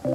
[0.00, 0.14] Okay,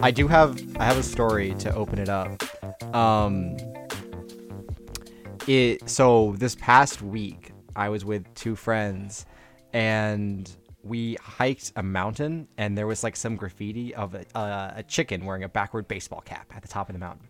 [0.00, 2.42] I do have I have a story to open it up.
[2.94, 3.58] Um
[5.46, 9.26] it so this past week I was with two friends
[9.74, 10.50] and
[10.82, 15.24] we hiked a mountain and there was like some graffiti of a, uh, a chicken
[15.24, 17.28] wearing a backward baseball cap at the top of the mountain.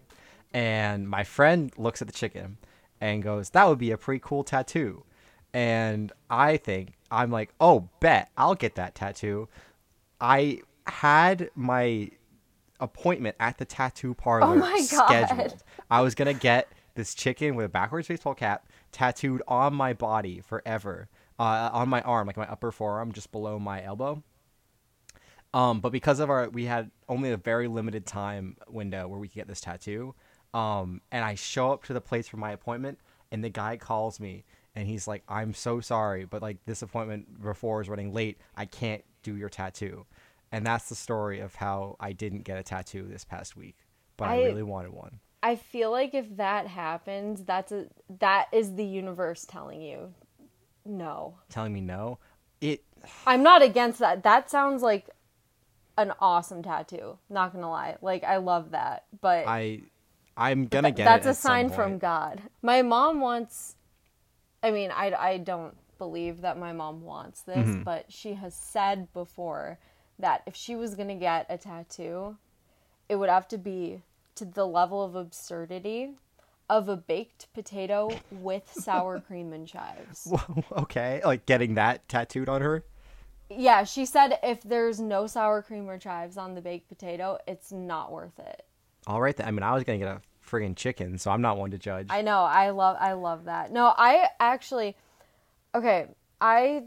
[0.54, 2.58] And my friend looks at the chicken
[3.00, 5.04] and goes, "That would be a pretty cool tattoo."
[5.54, 9.48] And I think I'm like, "Oh, bet I'll get that tattoo."
[10.20, 12.10] I had my
[12.80, 15.06] appointment at the tattoo parlor Oh my God.
[15.08, 15.62] scheduled.
[15.90, 20.40] I was gonna get this chicken with a backwards baseball cap tattooed on my body
[20.40, 21.08] forever,
[21.38, 24.22] uh, on my arm, like my upper forearm, just below my elbow.
[25.54, 29.28] Um, but because of our, we had only a very limited time window where we
[29.28, 30.14] could get this tattoo.
[30.54, 32.98] Um, and I show up to the place for my appointment,
[33.30, 37.42] and the guy calls me, and he's like, "I'm so sorry, but like this appointment
[37.42, 38.38] before is running late.
[38.56, 40.06] I can't do your tattoo."
[40.50, 43.76] And that's the story of how I didn't get a tattoo this past week,
[44.16, 45.20] but I, I- really wanted one.
[45.44, 47.88] I feel like if that happens, that's a
[48.20, 50.14] that is the universe telling you
[50.84, 51.34] no.
[51.48, 52.18] Telling me no,
[52.60, 52.82] it
[53.26, 54.22] I'm not against that.
[54.22, 55.08] That sounds like
[55.98, 57.18] an awesome tattoo.
[57.28, 59.04] Not gonna lie, like I love that.
[59.20, 59.82] But I,
[60.36, 61.04] I'm gonna th- get.
[61.04, 61.98] that's a sign from.
[61.98, 62.40] God.
[62.62, 63.76] My mom wants.
[64.62, 67.82] I mean, I I don't believe that my mom wants this, Mm-hmm.
[67.82, 69.78] but she has said before
[70.18, 72.36] that if she was gonna get a tattoo,
[73.08, 74.02] it would have to be
[74.36, 76.10] to the level of absurdity
[76.72, 80.32] of a baked potato with sour cream and chives.
[80.72, 82.82] okay, like getting that tattooed on her.
[83.50, 87.72] Yeah, she said if there's no sour cream or chives on the baked potato, it's
[87.72, 88.64] not worth it.
[89.06, 89.46] All right, then.
[89.46, 92.06] I mean, I was gonna get a friggin' chicken, so I'm not one to judge.
[92.08, 92.40] I know.
[92.40, 93.70] I love I love that.
[93.70, 94.96] No, I actually
[95.74, 96.06] Okay,
[96.40, 96.84] I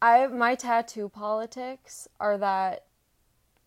[0.00, 2.86] I my tattoo politics are that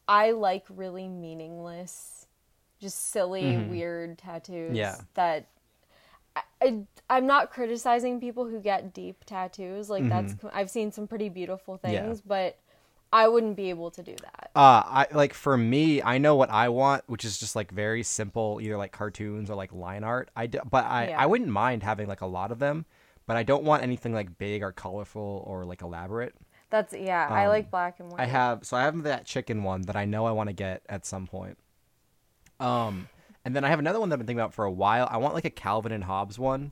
[0.06, 2.15] I like really meaningless
[2.80, 4.98] just silly weird tattoos Yeah.
[5.16, 5.48] that
[6.36, 6.78] I, I
[7.10, 11.80] I'm not criticizing people who get deep tattoos like that's I've seen some pretty beautiful
[11.84, 12.02] Yeah.
[12.02, 12.58] things but
[13.14, 14.52] I wouldn't be able to do that.
[14.56, 18.04] Uh, I like for me, I know what I want, which is just like very
[18.04, 20.30] simple, either like cartoons or like line art.
[20.36, 21.20] I do, but I Yeah.
[21.20, 22.86] I wouldn't mind having like a lot of them,
[23.26, 26.36] but I don't want anything like big or colorful or like elaborate.
[26.70, 28.22] That's yeah, I like black and white.
[28.22, 30.54] Um, I have so I have that chicken one that I know I want to
[30.54, 31.58] get at some point.
[32.60, 33.08] Um,
[33.44, 35.08] and then I have another one that I've been thinking about for a while.
[35.10, 36.72] I want like a Calvin and Hobbes one,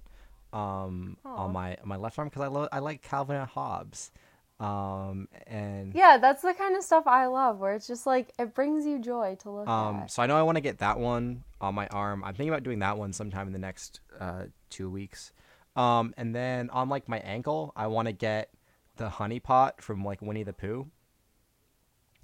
[0.52, 4.12] um, on my on my left arm because I love I like Calvin and Hobbes.
[4.60, 8.54] Um, and Yeah, that's the kind of stuff I love where it's just like it
[8.54, 10.12] brings you joy to look Um, at.
[10.12, 12.24] so I know I want to get that one on my arm.
[12.24, 15.34] I'm thinking about doing that one sometime in the next uh, two weeks.
[15.76, 18.52] Um, and then on like my ankle, I want to get
[18.98, 20.88] the honey pot from like Winnie the Pooh.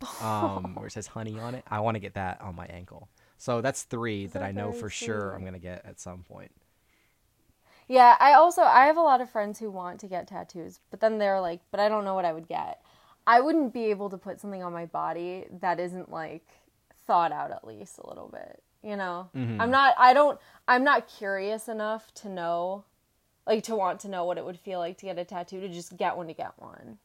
[0.24, 1.64] Um, where it says honey on it.
[1.68, 3.10] I want to get that on my ankle.
[3.40, 5.34] So that's three that are I know for sure.
[5.34, 6.52] I'm gonna get at some point.
[7.88, 11.00] Yeah, I also I have a lot of friends who want to get tattoos, but
[11.00, 12.82] then they're like, but I don't know what I would get.
[13.26, 16.46] I wouldn't be able to put something on my body that isn't like
[17.08, 18.62] thought out at least a little bit.
[18.84, 19.30] You know?
[19.34, 19.62] Mm-hmm.
[19.62, 22.84] I'm not I don't I'm not curious enough to know
[23.48, 25.70] like to want to know what it would feel like to get a tattoo to
[25.70, 26.98] just get one to get one.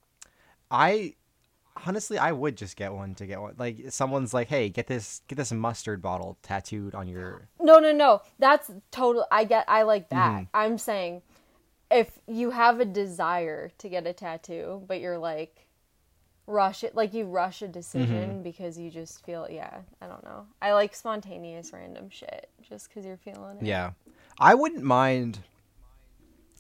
[0.69, 1.15] I
[1.87, 3.55] honestly I would just get one to get one.
[3.59, 7.93] Like someone's like, hey, get this get this mustard bottle tattooed on your No, no,
[7.93, 8.23] no.
[8.39, 9.27] That's total.
[9.31, 9.65] I get.
[9.69, 10.33] I like that.
[10.33, 10.45] Mm-hmm.
[10.55, 11.23] I'm saying,
[11.91, 15.67] if you have a desire to get a tattoo, but you're like,
[16.47, 18.43] rush it, like you rush a decision Mm-hmm.
[18.43, 19.47] because you just feel.
[19.51, 20.47] Yeah, I don't know.
[20.63, 23.67] I like spontaneous random shit just because you're feeling it.
[23.67, 23.93] Yeah.
[24.39, 25.39] I wouldn't mind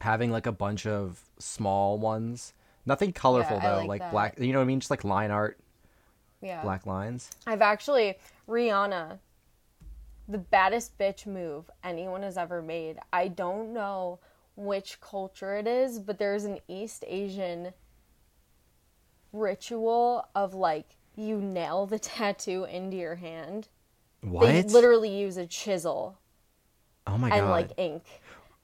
[0.01, 2.53] having like a bunch of small ones.
[2.87, 4.81] Nothing colorful Yeah, though, like like, black, you know what I mean?
[4.81, 5.59] Just like line art,
[6.43, 6.63] yeah.
[6.63, 7.31] black lines.
[7.47, 8.17] I've actually
[8.49, 9.19] Rihanna,
[10.29, 12.99] the baddest bitch move anyone has ever made.
[13.13, 14.19] I don't know
[14.57, 17.73] which culture it is, but there's an East Asian
[19.33, 23.69] ritual of like you nail the tattoo into your hand.
[24.21, 24.47] What?
[24.47, 26.19] They literally use a chisel
[27.07, 27.43] oh my and god.
[27.43, 28.05] And like ink.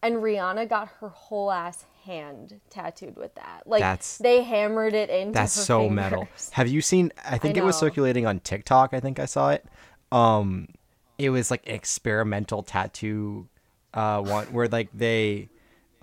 [0.03, 3.63] And Rihanna got her whole ass hand tattooed with that.
[3.67, 5.97] Like That's- they hammered it into That's so fingers.
[5.97, 6.29] metal.
[6.53, 9.65] Have you seen I think it was circulating on TikTok, I think I saw it.
[10.13, 10.69] Um
[11.19, 13.49] it was like experimental tattoo
[13.95, 15.49] uh one where like they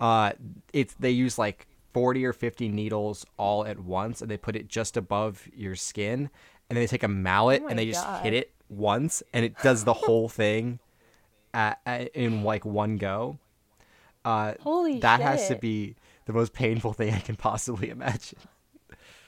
[0.00, 0.32] uh
[0.72, 4.68] it's they use like 40 or 50 needles all at once and they put it
[4.68, 6.30] just above your skin
[6.68, 9.56] and then they take a mallet Oh and they just hit it once, and it
[9.62, 10.78] does the whole thing
[11.54, 13.38] at, at, in like one go.
[14.28, 15.96] Uh, Holy that has to be
[16.26, 18.38] the most painful thing I can possibly imagine.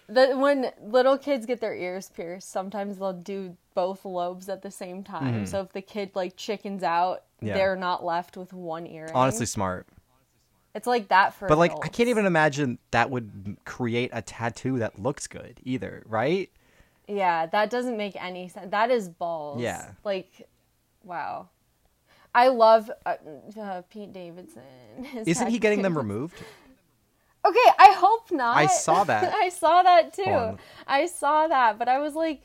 [0.09, 4.71] The, when little kids get their ears pierced, sometimes they'll do both lobes at the
[4.71, 5.47] same time.
[5.47, 7.23] So if the kid like chickens out.
[7.43, 7.55] Yeah.
[7.55, 9.15] they're not left with one earring.
[9.15, 9.87] Honestly, smart.
[10.75, 11.49] it's like that for.
[11.49, 16.03] But like, I can't even imagine that would create a tattoo that looks good either,
[16.05, 16.51] right?
[17.09, 18.71] Yeah, that doesn't make any sense.
[18.71, 19.63] That is balls.
[19.63, 19.93] Yeah.
[20.05, 20.47] Like,
[21.03, 21.49] wow.
[22.35, 23.15] I love uh,
[23.61, 24.63] uh, Pete Davidson.
[25.27, 26.43] Isn't he getting them removed?
[27.45, 28.57] Okay, I hope not.
[28.57, 29.33] I saw that.
[29.35, 30.59] I saw that too.
[30.87, 32.43] I saw that, but I was like,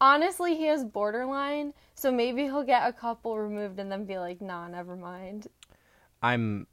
[0.00, 4.40] honestly, he has borderline, so maybe he'll get a couple removed and then be like,
[4.40, 5.46] nah, never mind.
[6.22, 6.66] I'm,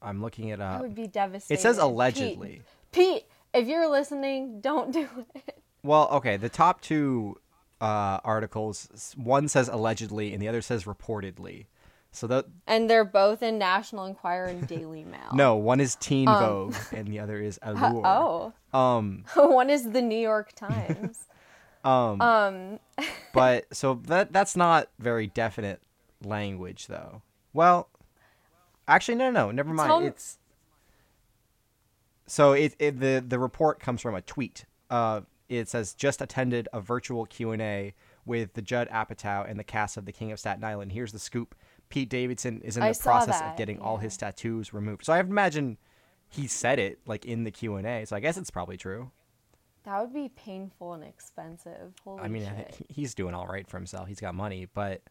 [0.00, 0.80] I'm looking it up.
[0.82, 1.58] would be devastating.
[1.58, 2.62] It says Pete- allegedly.
[2.92, 5.58] Pete, if you're listening, don't do it.
[5.82, 6.36] Well, okay.
[6.36, 7.38] The top two
[7.82, 11.66] uh, articles, one says allegedly, and the other says reportedly.
[12.14, 15.30] So that And they're both in National Enquirer and Daily Mail.
[15.34, 18.02] no, one is Teen Vogue, and the other is Allure.
[18.06, 21.24] Oh, Um, one is the New York Times.
[21.84, 22.78] um, um,
[23.34, 25.80] but so that that's not very definite
[26.22, 27.22] language, though.
[27.52, 27.88] Well,
[28.86, 30.02] actually, no, no, no never mind.
[30.02, 30.38] Me- It's
[32.26, 34.64] so it, it the the report comes from a tweet.
[34.90, 37.94] Uh, it says just attended a virtual Q and A
[38.24, 40.92] with the Judd Apatow and the cast of The King of Staten Island.
[40.92, 41.54] Here's the scoop:
[41.88, 45.04] Pete Davidson is in I the process of that, getting all his tattoos removed.
[45.04, 45.78] So I have to imagine
[46.28, 48.04] he said it like in the Q and A.
[48.06, 49.10] So I guess it's probably true.
[49.84, 51.92] that would be painful and expensive.
[52.04, 52.86] Holy I mean, shit.
[52.88, 54.08] he's doing all right for himself.
[54.08, 55.02] He's got money, but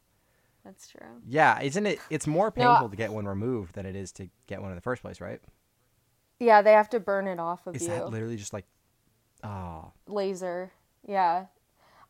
[0.63, 1.07] That's true.
[1.27, 1.99] Yeah, isn't it?
[2.09, 4.75] It's more No, painful to get one removed than it is to get one in
[4.75, 5.41] the first place, right?
[6.39, 7.89] Yeah, they have to burn it off of Is you.
[7.89, 8.65] that literally just like,
[9.43, 10.71] oh, laser.
[11.07, 11.45] Yeah.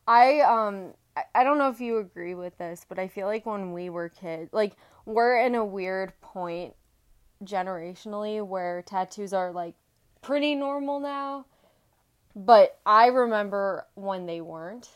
[0.06, 0.94] I um
[1.34, 4.08] I, don't know if you agree with this, but I feel like when we were
[4.08, 6.74] kids, like we're in a weird point
[7.44, 9.74] generationally where tattoos are like
[10.22, 11.46] pretty normal now.
[12.34, 14.88] But I remember when they weren't.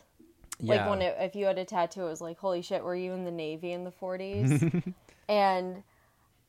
[0.59, 0.75] yeah.
[0.75, 3.11] Like when it, if you had a tattoo, it was like, holy shit, were you
[3.11, 4.93] in the Navy in the 40s?
[5.29, 5.83] and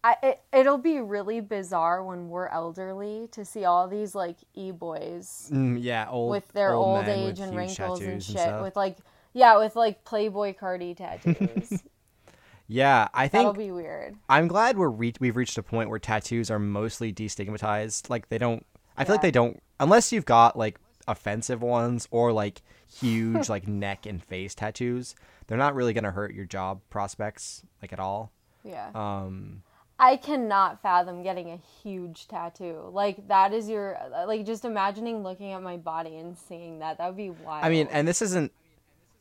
[0.04, 5.48] I, it, it'll be really bizarre when we're elderly to see all these like e-boys
[5.52, 8.62] Mm, yeah, old with their old, men age and wrinkles and shit stuff.
[8.62, 8.96] with like
[9.32, 11.82] yeah with like Playboi Carti tattoos
[12.68, 15.98] yeah, I think that'll be weird I'm glad we're re- we've reached a point where
[15.98, 18.08] tattoos are mostly destigmatized.
[18.10, 18.64] Like they don't.
[18.96, 22.62] I feel like they don't unless you've got like offensive ones or like
[23.00, 25.14] huge like neck and face tattoos.
[25.46, 28.32] They're not really gonna hurt your job prospects like at all.
[28.64, 29.62] yeah Um,
[29.98, 35.52] i cannot fathom getting a huge tattoo like that is your like just imagining looking
[35.52, 38.52] at my body and seeing that that would be wild I mean, and this isn't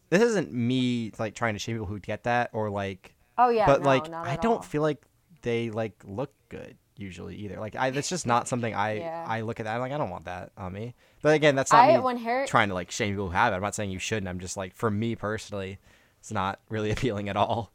[0.10, 3.66] this isn't me like trying to shame people who get that or like oh yeah
[3.66, 4.62] but no, like I don't all.
[4.62, 5.02] feel like
[5.42, 7.60] they like look good usually either.
[7.60, 9.26] Like I that's just not something I Yeah.
[9.28, 10.96] I look at that I'm like I don't want that on me.
[11.22, 13.56] But again, that's not I- me Harry- trying to like shame people who have it.
[13.56, 14.28] I'm not saying you shouldn't.
[14.28, 15.78] I'm just like for me personally,
[16.20, 17.72] it's not really appealing at all.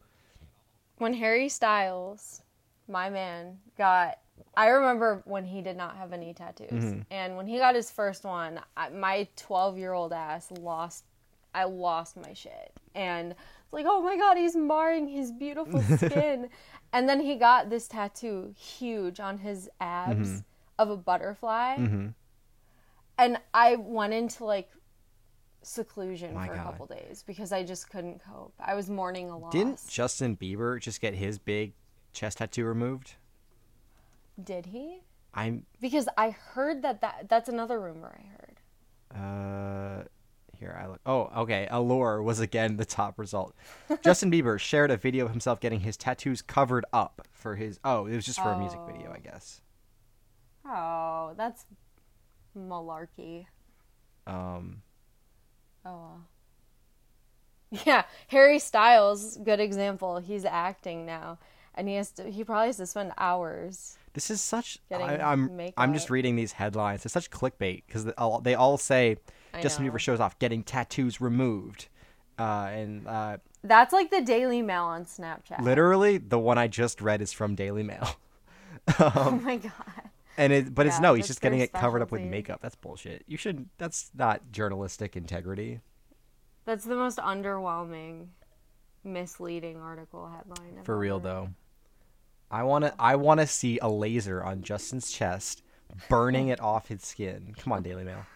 [0.98, 2.42] when harry styles
[2.88, 4.18] my man got
[4.56, 6.68] i remember when he did not have any tattoos.
[6.70, 7.00] Mm-hmm.
[7.10, 11.04] and when he got his first one I, my 12 year old ass lost
[11.54, 12.72] i lost my shit.
[12.94, 16.48] And it's like oh my god he's marring his beautiful skin.
[16.94, 20.38] And then he got this tattoo huge on his abs Mm-hmm.
[20.78, 21.76] of a butterfly.
[23.18, 24.70] And i went into like
[25.62, 28.52] seclusion My for a couple days because i just couldn't cope.
[28.58, 29.52] I was mourning a lot.
[29.52, 31.72] Didn't Justin Bieber just get his big
[32.12, 33.14] chest tattoo removed?
[34.42, 35.00] did he
[35.34, 38.58] I'm Because I heard that, that that's another rumor I heard.
[39.14, 40.04] Uh,
[40.58, 41.00] here I look.
[41.06, 41.66] Oh, okay.
[41.70, 43.54] Allure was again the top result.
[44.02, 47.78] Justin Bieber shared a video of himself getting his tattoos covered up for his.
[47.84, 49.60] Oh, it was just for a music video, I guess.
[50.66, 51.64] Oh, that's
[52.56, 53.46] malarkey.
[54.26, 54.82] Um,
[55.84, 56.20] Oh well.
[57.86, 60.18] Yeah, Harry Styles, good example.
[60.18, 61.38] He's acting now,
[61.74, 62.30] and he has to.
[62.30, 63.96] He probably has to spend hours.
[64.14, 64.78] this is such.
[64.88, 65.72] Getting I, I'm.
[65.76, 67.04] I'm just reading these headlines.
[67.04, 69.16] It's such clickbait because they all, they all say
[69.54, 69.92] I Justin know.
[69.92, 71.88] Bieber shows off getting tattoos removed,
[72.38, 75.60] uh, and uh, That's like the Daily Mail on Snapchat.
[75.62, 78.16] literally the one I just read is from Daily Mail.
[79.00, 79.72] oh my god.
[80.38, 82.60] And it, but it's Yeah, no, he's just getting it covered up with makeup.
[82.62, 83.22] That's bullshit.
[83.26, 83.68] You should.
[83.78, 85.80] That's not journalistic integrity.
[86.64, 88.28] That's the most underwhelming,
[89.04, 90.84] misleading article headline.
[90.84, 91.48] For real ever- though.
[92.52, 95.62] I want to I want to see a laser on Justin's chest
[96.08, 97.54] burning it off his skin.
[97.58, 98.26] Come on, Daily Mail.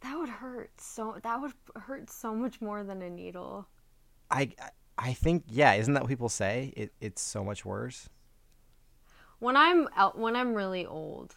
[0.00, 1.16] That would hurt so.
[1.22, 3.66] That would hurt so much more than a needle.
[4.30, 4.52] I
[4.96, 6.72] I think yeah, isn't that what people say?
[6.76, 8.08] It it's so much worse.
[9.40, 11.34] When I'm out, when I'm really old,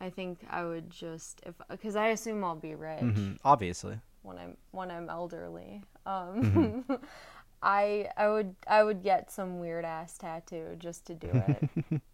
[0.00, 3.98] I think I would just if because I assume I'll be rich hmm Obviously.
[4.22, 5.82] when I'm when I'm elderly.
[6.06, 6.84] Um,
[7.62, 12.00] I I would I would get some weird ass tattoo just to do it.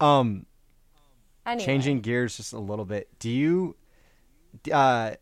[0.00, 0.46] Um
[1.46, 3.08] Anyway, changing gears just a little bit.
[3.18, 3.76] Do you
[4.72, 5.12] uh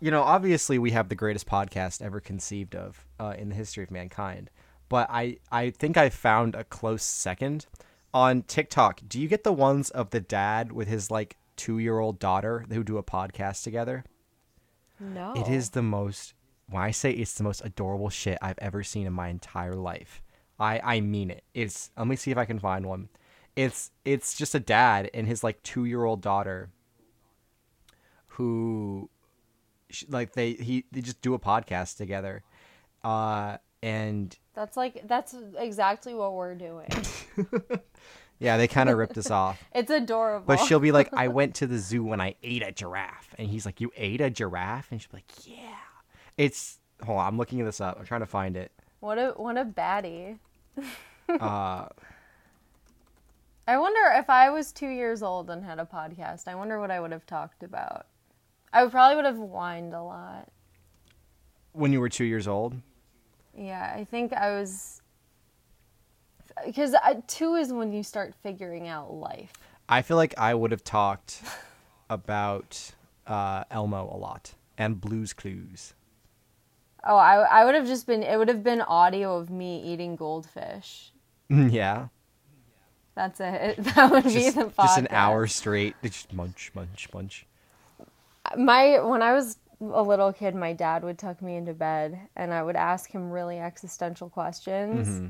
[0.00, 3.84] you know, obviously we have the greatest podcast ever conceived of uh, in the history
[3.84, 4.50] of mankind.
[4.88, 7.66] But I I think I found a close second
[8.12, 9.02] on TikTok.
[9.06, 12.96] Do you get the ones of the dad with his like 2-year-old daughter who do
[12.96, 14.04] a podcast together?
[14.98, 16.34] no, It is the most
[16.70, 20.22] when I say it's the most adorable shit I've ever seen in my entire life.
[20.58, 21.44] I I mean it.
[21.54, 23.08] It's let me see if I can find one.
[23.56, 26.70] It's it's just a dad and his like 2-year-old daughter
[28.28, 29.10] who
[30.08, 32.42] like they he they just do a podcast together.
[33.02, 36.88] Uh and That's like that's exactly what we're doing.
[38.38, 39.62] yeah, they kind of ripped us off.
[39.74, 40.44] It's adorable.
[40.46, 43.34] But she'll be like, I went to the zoo and I ate a giraffe.
[43.38, 44.88] And he's like, You ate a giraffe?
[44.92, 45.76] And she'll be like, Yeah.
[46.40, 47.98] It's hold on, I'm looking this up.
[47.98, 48.72] I'm trying to find it.
[49.00, 50.38] what a what a baddie.
[51.28, 51.86] Uh
[53.68, 56.48] I wonder if I was two years old and had a podcast.
[56.48, 58.06] I wonder what I would have talked about.
[58.72, 60.48] I would probably would have whined a lot.
[61.72, 62.74] when you were two years old.
[63.54, 65.02] Yeah, I think I was
[66.64, 66.94] because
[67.26, 69.52] two is when you start figuring out life.
[69.90, 71.42] I feel like I would have talked
[72.08, 72.92] about
[73.26, 75.92] uh, Elmo a lot and Blue's Clues.
[77.04, 80.16] Oh, I I would have just been it would have been audio of me eating
[80.16, 81.12] goldfish.
[81.48, 82.08] yeah,
[83.14, 83.78] That's it.
[83.94, 84.82] That would be just, the podcast.
[84.84, 85.94] just an hour straight.
[86.02, 87.46] Just munch, munch, munch.
[88.56, 92.52] My when I was a little kid, my dad would tuck me into bed and
[92.52, 95.08] I would ask him really existential questions.
[95.08, 95.26] Mm-hmm.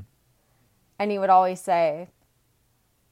[0.99, 2.09] And he would always say,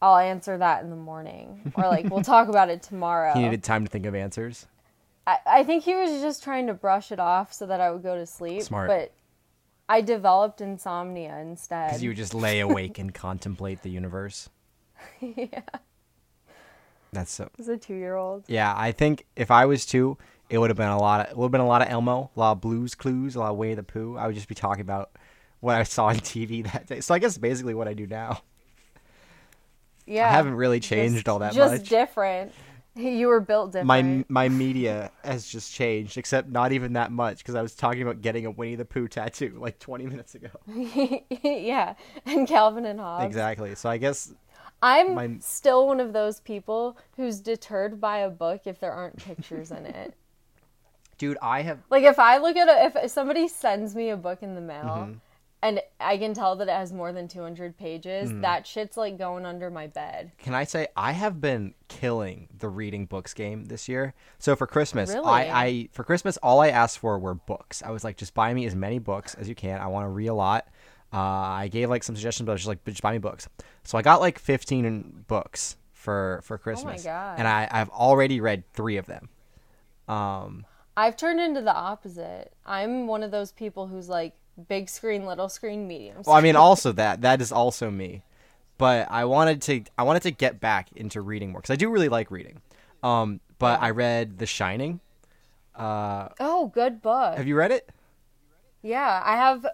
[0.02, 1.72] I'll answer that in the morning.
[1.76, 3.34] Or like, we'll talk about it tomorrow.
[3.34, 4.68] He needed time to think of answers.
[5.30, 8.04] I, I think he was just trying to brush it off so that I would
[8.04, 8.64] go to sleep.
[8.64, 8.88] Smart.
[8.88, 9.14] But
[9.88, 11.90] I developed insomnia instead.
[11.90, 14.50] Because you would just lay awake and contemplate the universe.
[15.20, 15.62] yeah.
[17.12, 17.50] That's so.
[17.60, 18.46] As a two year old.
[18.48, 20.18] Yeah, I think if I was two,
[20.50, 21.22] it would have been a lot.
[21.22, 23.40] Of, it would have been a lot of Elmo, a lot of Blue's Clues, a
[23.40, 24.18] lot of Winnie the Pooh.
[24.18, 25.12] I would just be talking about
[25.60, 27.02] what I saw on TV that day.
[27.02, 28.42] So I guess basically what I do now.
[30.06, 30.28] Yeah.
[30.28, 31.82] I haven't really changed all that just much.
[31.82, 32.52] Just different.
[32.96, 33.88] You were built different.
[33.88, 38.02] my my media has just changed, except not even that much because I was talking
[38.02, 40.50] about getting a Winnie the Pooh tattoo like 20 minutes ago.
[41.44, 41.94] yeah.
[42.26, 43.26] And Calvin and Hobbes.
[43.26, 43.76] exactly.
[43.76, 44.34] So I guess
[44.82, 49.18] I'm My- still one of those people who's deterred by a book if there aren't
[49.18, 50.14] pictures in it.
[51.18, 54.42] dude, I have Like if I look at it, if somebody sends me a book
[54.42, 55.14] in the mail Mm-hmm.
[55.62, 58.42] And I can tell that it has more than 200 pages, Mm.
[58.42, 60.32] that shit's like going under my bed.
[60.38, 64.14] can I say I have been killing the reading books game this year.
[64.38, 65.26] So for Christmas, Really?
[65.28, 67.84] I, I for Christmas all I asked for were books.
[67.84, 69.82] I was like, just buy me as many books as you can.
[69.82, 70.68] I want to read a lot.
[71.12, 73.50] Uh, I gave like some suggestions, but I was just like, just buy me books.
[73.84, 77.38] So I got like 15 books for for Christmas, God.
[77.40, 79.28] and I I've already read three of them.
[80.08, 82.54] Um, I've turned into the opposite.
[82.66, 84.34] I'm one of those people who's like
[84.68, 86.18] big screen, little screen, medium.
[86.26, 88.24] Well, I mean, also that that is also me,
[88.78, 91.90] but I wanted to I wanted to get back into reading more because I do
[91.90, 92.62] really like reading.
[93.04, 95.00] Um, but I read The Shining.
[95.76, 97.38] Uh, oh, good book.
[97.38, 97.90] have you read it?
[98.82, 99.66] Yeah, I have.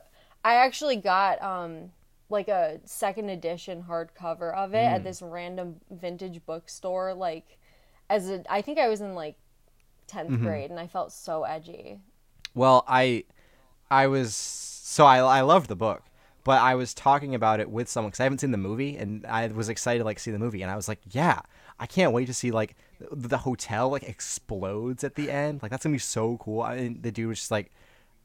[0.44, 1.92] I actually got um
[2.30, 4.96] like a second edition hardcover of it Mm.
[4.96, 7.14] at this random vintage bookstore.
[7.14, 7.58] Like,
[8.10, 9.36] as a, I think I was in like
[10.08, 10.44] 10th Mm-hmm.
[10.44, 12.00] grade, and I felt so edgy.
[12.56, 13.26] Well, I
[13.92, 16.04] I was so I I loved the book,
[16.44, 19.26] but I was talking about it with someone because I haven't seen the movie, and
[19.26, 21.42] I was excited to like see the movie, and I was like, yeah,
[21.80, 25.64] I can't wait to see like the, the hotel like explodes at the end.
[25.64, 26.62] Like that's gonna be so cool.
[26.62, 27.72] I, and the dude was just like,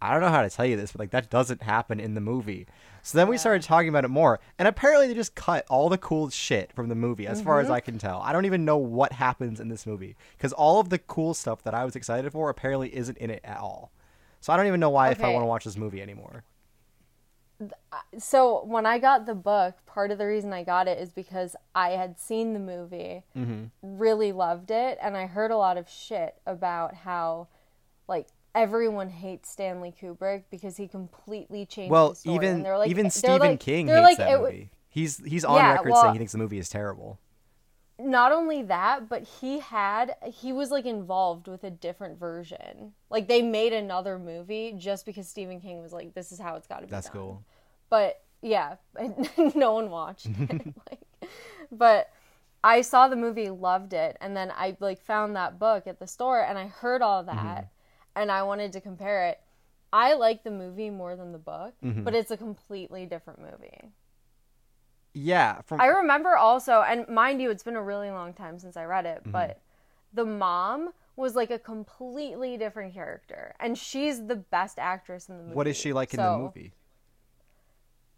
[0.02, 2.20] I don't know how to tell you this, but like that doesn't happen in the
[2.20, 2.66] movie.
[3.02, 5.96] So then we started talking about it more, and apparently they just cut all the
[5.96, 7.74] cool shit from the movie, as far as mm-hmm.
[7.76, 8.20] I can tell.
[8.20, 11.62] I don't even know what happens in this movie because all of the cool stuff
[11.62, 13.92] that I was excited for apparently isn't in it at all.
[14.40, 16.44] So I don't even know why if I want to watch this movie anymore.
[18.18, 21.54] So when I got the book, part of the reason I got it is because
[21.74, 23.64] I had seen the movie, Mm-hmm.
[23.82, 27.48] really loved it, and I heard a lot of shit about how,
[28.08, 31.90] like, everyone hates Stanley Kubrick because he completely changed.
[31.90, 34.70] Well, even and they're like, even Stephen like- King hates like, that it w- movie.
[34.88, 37.18] He's he's on Yeah, record well- saying he thinks the movie is terrible.
[38.00, 42.92] Not only that, but he had he was like involved with a different version.
[43.10, 46.66] Like they made another movie just because Stephen King was like, "This is how it's
[46.66, 47.16] got to be." That's done.
[47.16, 47.44] cool.
[47.88, 48.76] But yeah,
[49.54, 50.74] no one watched it.
[50.90, 51.28] like,
[51.70, 52.10] but
[52.62, 56.06] I saw the movie, loved it, and then I like found that book at the
[56.06, 57.64] store, and I heard all that, Mm-hmm.
[58.22, 59.40] and I wanted to compare it.
[59.92, 62.04] I like the movie more than the book, Mm-hmm.
[62.04, 63.90] but it's a completely different movie.
[65.12, 68.76] Yeah, from I remember also, and mind you, it's been a really long time since
[68.76, 69.16] I read Mm-hmm.
[69.16, 69.60] it, but
[70.12, 75.44] the mom was like a completely different character, and she's the best actress in the
[75.44, 75.56] movie.
[75.56, 76.72] what is she like in the movie?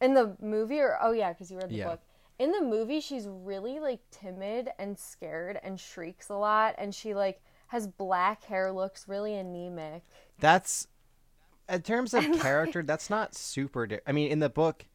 [0.02, 1.88] In the movie, or oh yeah, because you read the Yeah.
[1.88, 2.00] book.
[2.38, 7.14] In the movie, she's really like timid and scared and shrieks a lot, and she
[7.14, 10.02] like has black hair, looks really anemic.
[10.38, 10.88] That's
[11.68, 13.86] in terms of character, that's not super.
[13.86, 14.86] Di- I mean, in the book,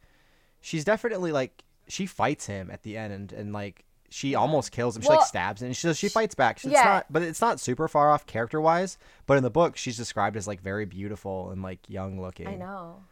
[0.62, 4.96] she's definitely like she fights him at the end, and, and like she almost kills
[4.96, 5.02] him.
[5.02, 6.58] She Well, like stabs him, and she she fights back.
[6.58, 6.84] It's yeah.
[6.84, 8.98] not, but it's not super far off character wise.
[9.26, 12.48] But in the book, she's described as like very beautiful and like young looking.
[12.48, 13.04] I know.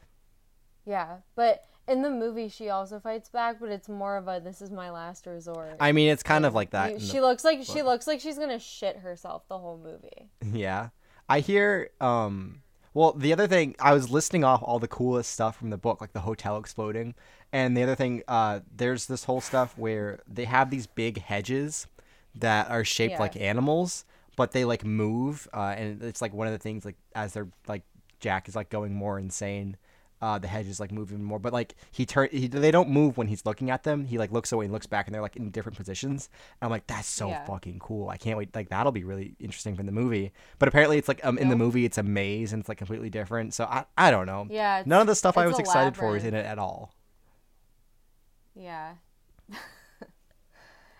[0.86, 4.62] Yeah, but in the movie, she also fights back, but it's more of a "this
[4.62, 6.94] is my last resort." I mean, it's kind of like that.
[6.94, 10.29] You- she looks like she looks like she's gonna shit herself the whole movie.
[10.58, 10.89] Yeah.
[11.27, 12.62] I hear um
[12.94, 16.00] well the other thing I was listing off all the coolest stuff from the book
[16.01, 17.15] like the hotel exploding
[17.55, 21.88] and the other thing uh there's this whole stuff where they have these big hedges
[22.45, 23.25] that are shaped Yeah.
[23.25, 26.97] like animals but they like move uh and it's like one of the things like
[27.15, 27.83] as they're like
[28.19, 29.77] Jack is like going more insane
[30.21, 33.17] uh, the hedges like move even more, but like he turn he, they don't move
[33.17, 34.05] when he's looking at them.
[34.05, 36.29] He like looks away and looks back, and they're like in different positions.
[36.59, 37.45] And I'm like, that's so Yeah.
[37.45, 38.09] fucking cool.
[38.09, 38.55] I can't wait.
[38.55, 40.31] Like that'll be really interesting from the movie.
[40.57, 43.09] But apparently, it's like um in the movie, it's a maze and it's like completely
[43.09, 43.53] different.
[43.53, 44.47] So I I don't know.
[44.50, 46.93] Yeah, none of the stuff I was excited for is in it at all.
[48.55, 48.93] Yeah.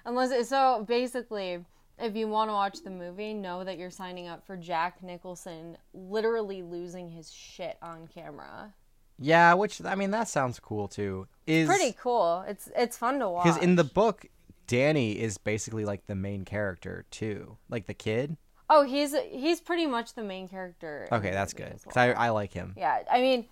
[0.06, 1.64] Unless it, so, basically,
[1.98, 5.78] if you want to watch the movie, know that you're signing up for Jack Nicholson
[5.94, 8.74] literally losing his shit on camera.
[9.18, 11.28] Yeah, which I mean that sounds cool too.
[11.48, 12.44] Is Pretty cool.
[12.48, 13.46] It's it's fun to watch.
[13.46, 14.26] because in the book,
[14.68, 18.36] Danny is basically like the main character too, like the kid.
[18.70, 21.08] oh, he's he's pretty much the main character.
[21.12, 21.96] Okay, that's good as because.
[21.96, 22.74] I I like him.
[22.78, 23.46] Yeah, I mean,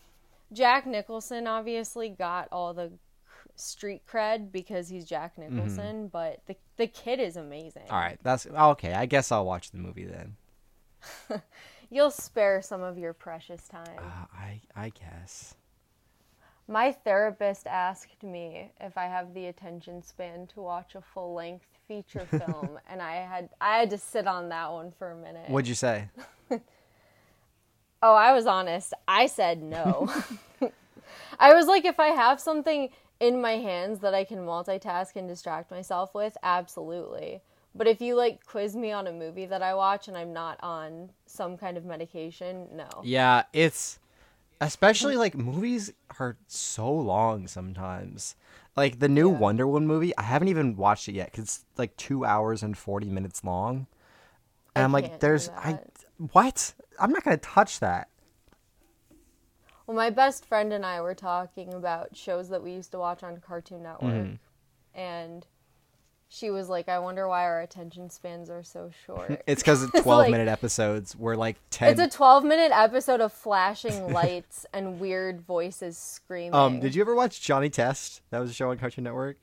[0.52, 2.92] Jack Nicholson obviously got all the
[3.56, 5.56] street cred because he's Jack Mm-hmm.
[5.56, 7.84] Nicholson, but the the kid is amazing.
[7.90, 8.94] All right, that's okay.
[8.94, 10.36] I guess I'll watch the movie then.
[11.90, 13.98] You'll spare some of your precious time.
[13.98, 15.56] Uh, I I guess.
[16.68, 21.66] My therapist asked me if I have the attention span to watch a full length
[21.88, 25.50] feature film, and I had I had to sit on that one for a minute.
[25.50, 26.10] What'd you say?
[28.06, 28.94] Oh, I was honest.
[29.08, 30.12] I said no.
[31.40, 32.90] I was like, if I have something
[33.24, 37.42] in my hands that I can multitask and distract myself with, absolutely.
[37.74, 40.60] But if you like quiz me on a movie that I watch and I'm not
[40.62, 42.90] on some kind of medication, no.
[43.02, 43.98] Yeah, it's
[44.60, 48.36] especially like movies are so long sometimes.
[48.76, 49.38] Like the new Yeah.
[49.38, 52.78] Wonder Woman movie, I haven't even watched it yet because it's like two hours and
[52.78, 53.88] forty minutes long.
[54.76, 55.80] And I I'm like, there's I
[56.34, 56.74] what?
[57.00, 58.10] I'm not gonna touch that.
[59.88, 63.24] Well, my best friend and I were talking about shows that we used to watch
[63.24, 65.00] on Cartoon Network, Mm-hmm.
[65.00, 65.46] and
[66.30, 70.02] she was like, "I wonder why our attention spans are so short." It's because It's
[70.02, 71.92] 12 like- minute episodes were like 10.
[71.92, 76.56] It's a 12 minute episode of flashing lights and weird voices screaming.
[76.56, 78.22] um, did you ever watch Johnny Test?
[78.32, 79.38] That was a show on Cartoon Network.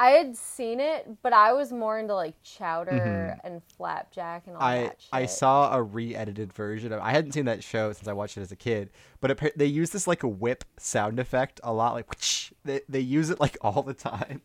[0.00, 4.62] I had seen it, but I was more into like Chowder and Flapjack and all
[4.62, 4.68] Mm-hmm.
[4.68, 5.08] I that shit.
[5.12, 7.00] I saw a re-edited version of.
[7.00, 9.66] I hadn't seen that show since I watched it as a kid, but appar- they
[9.66, 11.94] use this like a whip sound effect a lot.
[11.94, 12.06] Like
[12.64, 14.42] they they use it like all the time,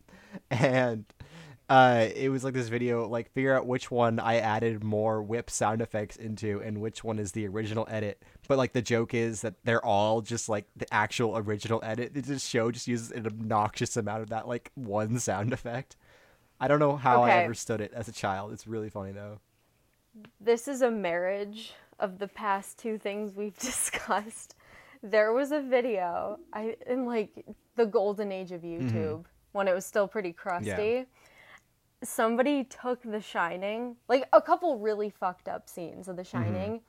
[0.52, 1.06] and
[1.69, 5.49] uh, it was like this video like figure out which one I added more whip
[5.51, 8.23] sound effects into and which one is the original edit.
[8.47, 12.12] But like the joke is that they're all just like the actual original edit.
[12.15, 15.95] This show just uses an obnoxious amount of that like one sound effect.
[16.60, 17.43] I don't know how I Okay.
[17.43, 18.51] understood it as a child.
[18.51, 19.39] It's really funny though.
[20.41, 24.55] this is a marriage of the past two things we've discussed.
[25.03, 29.86] There was a video I in like the golden age of YouTube when it was
[29.86, 31.05] still pretty crusty.
[32.04, 36.82] Somebody took The Shining, like a couple really fucked up scenes of The Shining,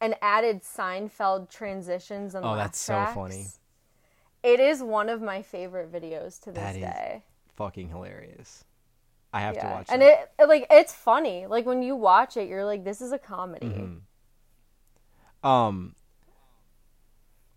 [0.00, 3.46] and added Seinfeld transitions and Oh, that's so funny.
[4.42, 7.22] It is one of my favorite videos to this That day.
[7.56, 8.64] fucking hilarious.
[9.32, 10.32] I have to Yeah, watch and that.
[10.38, 11.46] it like it's funny.
[11.46, 15.46] Like when you watch it, you're like, "This is a comedy." Mm-hmm.
[15.48, 15.94] Um,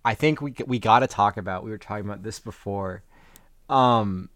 [0.03, 1.63] I think we we got to talk about.
[1.63, 3.03] We were talking about this before.
[3.69, 4.29] Um,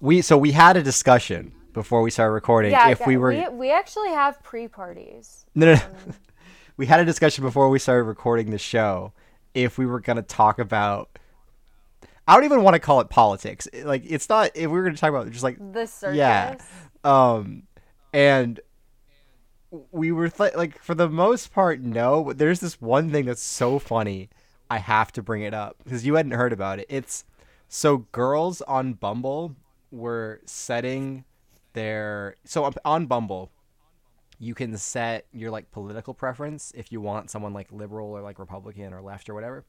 [0.00, 3.48] we so we had a discussion before we started recording Yeah, if we were we,
[3.48, 5.44] we actually have pre-parties.
[5.54, 6.14] no, no, no.
[6.76, 9.12] we had a discussion before we started recording the show
[9.52, 11.18] if we were going to talk about
[12.26, 13.68] I don't even want to call it politics.
[13.84, 16.16] Like it's not if we were going to talk about just like The circus.
[16.16, 16.56] Yeah.
[17.04, 17.64] um
[18.14, 18.60] and
[19.90, 23.42] we were th- like for the most part no, but there's this one thing that's
[23.42, 24.30] so funny.
[24.70, 26.86] I have to bring it up because you hadn't heard about it.
[26.88, 27.24] It's
[27.68, 29.54] so girls on Bumble
[29.90, 31.24] were setting
[31.74, 33.50] their so on- Bumble
[34.40, 38.38] you can set your like political preference if you want someone like liberal or like
[38.40, 39.64] republican or left or whatever.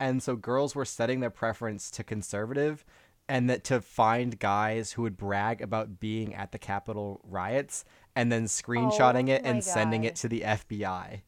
[0.00, 2.84] And so girls were setting their preference to conservative
[3.28, 7.84] and that to find guys who would brag about being at the capitol riots
[8.16, 11.20] and then screenshotting oh it Oh my and sending it to the fbi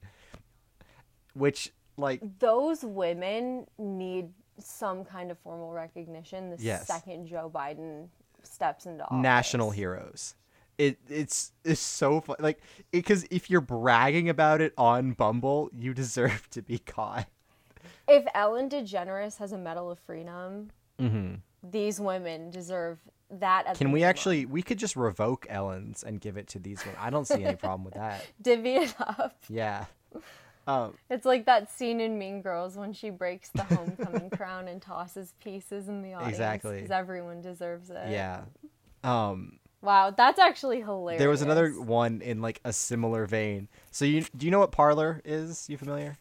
[1.34, 6.86] which like Those women need some kind of formal recognition the Yes.
[6.86, 8.08] second Joe Biden
[8.46, 9.22] steps into office.
[9.22, 10.34] national heroes.
[10.78, 12.36] It it's it's so fun.
[12.40, 12.58] Like
[12.90, 17.26] because if you're bragging about it on Bumble, you deserve to be caught.
[18.08, 21.36] If Ellen DeGeneres has a Medal of Freedom, Mm-hmm.
[21.62, 22.98] these women deserve
[23.30, 23.74] that.
[23.76, 24.44] Can we actually?
[24.46, 26.98] We could just revoke Ellen's and give it to these women.
[27.00, 28.24] I don't see any problem with that.
[28.42, 29.36] divvy it up?
[29.48, 29.84] Yeah.
[30.66, 34.80] Um, It's like that scene in Mean Girls when she breaks the homecoming crown and
[34.80, 36.30] tosses pieces in the audience.
[36.32, 36.76] Exactly.
[36.76, 38.10] Because everyone deserves it.
[38.10, 38.42] yeah.
[39.02, 41.18] Um, Wow, that's actually hilarious.
[41.18, 43.66] there was another one in like a similar vein.
[43.90, 45.70] So you do you know what Parler is?
[45.70, 46.18] You familiar?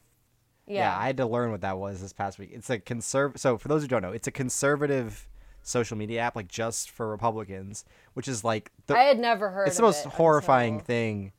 [0.65, 0.97] Yeah.
[0.97, 2.51] I had to learn what that was this past week.
[2.53, 3.37] It's a conserv.
[3.37, 5.27] So for those who don't know, it's a conservative
[5.61, 9.67] social media app, like just for Republicans, which is like the, I had never heard
[9.67, 11.33] it's the most it horrifying thing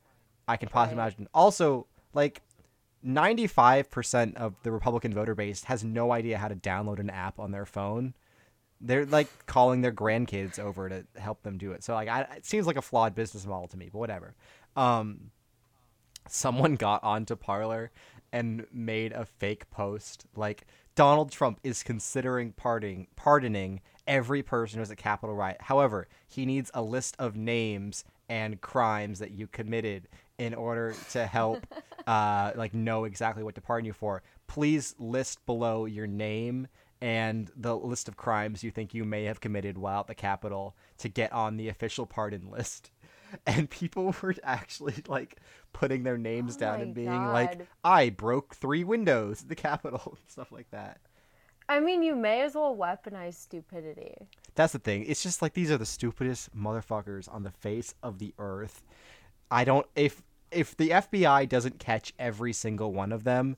[0.47, 1.07] I can possibly Right.
[1.07, 1.27] imagine.
[1.33, 2.41] Also, like.
[3.05, 7.51] 95% of the Republican voter base has no idea how to download an app on
[7.51, 8.13] their phone.
[8.79, 11.83] They're like calling their grandkids over to help them do it.
[11.83, 14.35] So like I, it seems like a flawed business model to me, but whatever.
[14.75, 15.31] Um
[16.27, 17.91] someone got onto Parler
[18.31, 24.81] and made a fake post like Donald Trump is considering pardoning pardoning every person who
[24.81, 25.57] was at Capitol riot.
[25.61, 30.07] However, he needs a list of names and crimes that you committed
[30.41, 31.67] in order to help
[32.07, 34.23] uh, like know exactly what to pardon you for.
[34.47, 36.67] Please list below your name
[36.99, 40.75] and the list of crimes you think you may have committed while at the Capitol
[40.97, 42.91] to get on the official pardon list.
[43.47, 45.37] And people were actually like
[45.71, 50.17] putting their names Oh down and being like, I broke three windows at the Capitol,
[50.19, 50.99] and stuff like that.
[51.69, 54.27] I mean, you may as well weaponize stupidity.
[54.55, 55.05] That's the thing.
[55.05, 58.83] It's just like these are the stupidest motherfuckers on the face of the earth.
[59.49, 63.57] I don't if if the FBI doesn't catch every single one of them,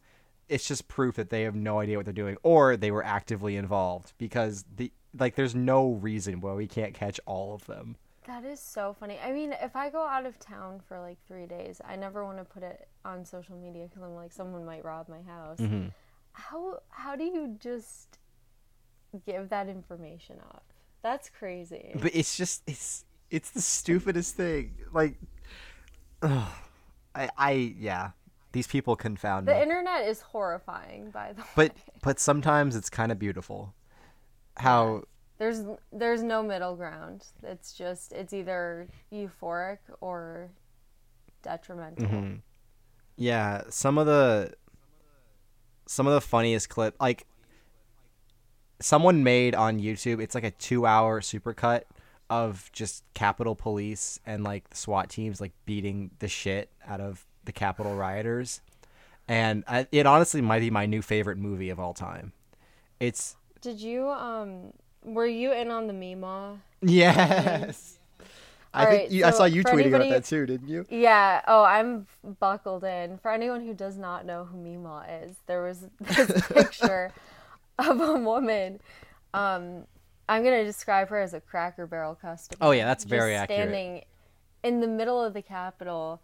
[0.49, 3.55] it's just proof that they have no idea what they're doing or they were actively
[3.55, 7.95] involved because the like there's no reason why we can't catch all of them.
[8.25, 9.19] That is so funny.
[9.23, 12.37] I mean, if I go out of town for like three days, I never want
[12.37, 15.59] to put it on social media because I'm like, someone might rob my house.
[15.59, 15.87] Mm-hmm.
[16.31, 18.17] How how do you just
[19.25, 20.65] give that information up?
[21.01, 21.91] That's crazy.
[22.01, 24.77] But it's just it's it's the stupidest thing.
[24.93, 25.17] Like
[26.21, 26.47] ugh,
[27.15, 28.11] I I yeah.
[28.51, 29.53] These people confound me.
[29.53, 29.63] The me.
[29.63, 31.47] internet is horrifying, by the way.
[31.55, 31.71] But
[32.03, 33.73] but sometimes it's kind of beautiful.
[34.57, 35.03] How
[35.39, 37.25] There's there's no middle ground.
[37.41, 40.51] It's just it's either euphoric or
[41.41, 42.05] detrimental.
[42.07, 42.41] Mhm.
[43.15, 44.53] Yeah, some of the
[45.85, 47.25] some of the funniest clip like
[48.79, 51.83] someone made on YouTube, it's like a 2-hour supercut
[52.33, 57.25] of just Capitol Police and like the SWAT teams like beating the shit out of
[57.45, 58.61] the Capitol rioters.
[59.27, 62.33] And I, it honestly might be my new favorite movie of all time.
[62.99, 66.57] It's Did you um were you in on the Mima?
[66.81, 67.99] yes.
[68.75, 70.83] I All think right, you, I saw you tweeting anybody- about that too, didn't you?
[70.89, 71.41] Yeah.
[71.47, 72.07] Oh, I'm
[72.39, 73.19] buckled in.
[73.19, 77.11] For anyone who does not know who Mima is, there was this picture
[77.77, 78.79] of a woman.
[79.35, 79.85] Um,
[80.27, 82.57] I'm gonna describe her as a Cracker Barrel customer.
[82.61, 83.59] Oh, yeah, that's very accurate.
[83.69, 84.03] Standing
[84.63, 86.21] in the middle of the Capitol.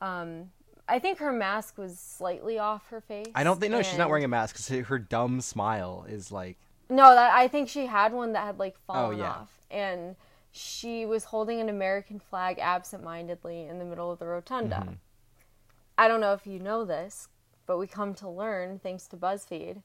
[0.00, 0.50] Um,
[0.88, 3.28] I think her mask was slightly off her face.
[3.34, 6.58] I don't think no, she's not wearing a mask cuz her dumb smile is like
[6.88, 9.30] No, that I think she had one that had like fallen Oh, yeah.
[9.30, 10.16] off, and
[10.50, 14.76] she was holding an American flag absentmindedly in the middle of the rotunda.
[14.76, 14.94] Mm-hmm.
[15.96, 17.28] I don't know if you know this,
[17.66, 19.82] but we come to learn thanks to BuzzFeed,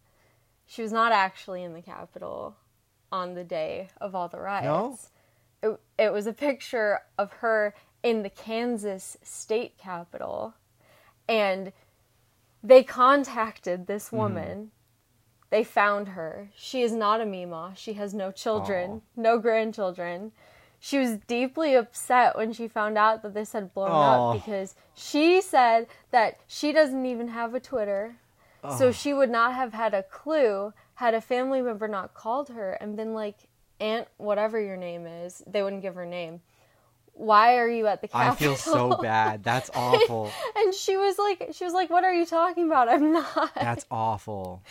[0.66, 2.56] she was not actually in the Capitol
[3.12, 5.10] on the day of all the riots.
[5.64, 10.54] It, it was a picture of her in the Kansas state capitol,
[11.28, 11.72] and
[12.64, 14.18] they contacted this Mm-hmm.
[14.18, 14.72] woman.
[15.50, 16.50] They found her.
[16.58, 17.72] She is not a Mima.
[17.76, 20.34] She has no children, no grandchildren.
[20.80, 24.32] she was deeply upset when she found out that this had blown Aw.
[24.32, 28.18] up because she said that she doesn't even have a Twitter.
[28.78, 32.72] So she would not have had a clue had a family member not called her
[32.74, 33.36] and been like,
[33.80, 36.42] Aunt, whatever your name is, they wouldn't give her name.
[37.14, 38.56] Why are you at the I Capitol?
[38.56, 39.44] feel so bad.
[39.44, 40.32] That's awful.
[40.56, 42.90] And she was like, she was like, what are you talking about?
[42.90, 43.54] I'm not.
[43.54, 44.64] That's awful.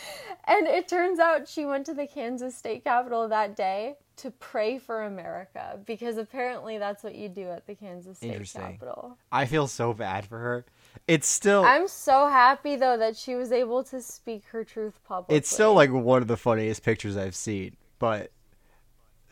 [0.49, 4.79] And it turns out she went to the Kansas State Capitol that day to pray
[4.79, 8.63] for America because apparently that's what you do at the Kansas State Interesting.
[8.63, 9.17] Capitol.
[9.31, 10.65] I feel so bad for her.
[11.09, 15.37] It's still I'm so happy though that she was able to speak her truth publicly.
[15.37, 17.77] it's still like one of the funniest pictures I've seen.
[17.99, 18.31] But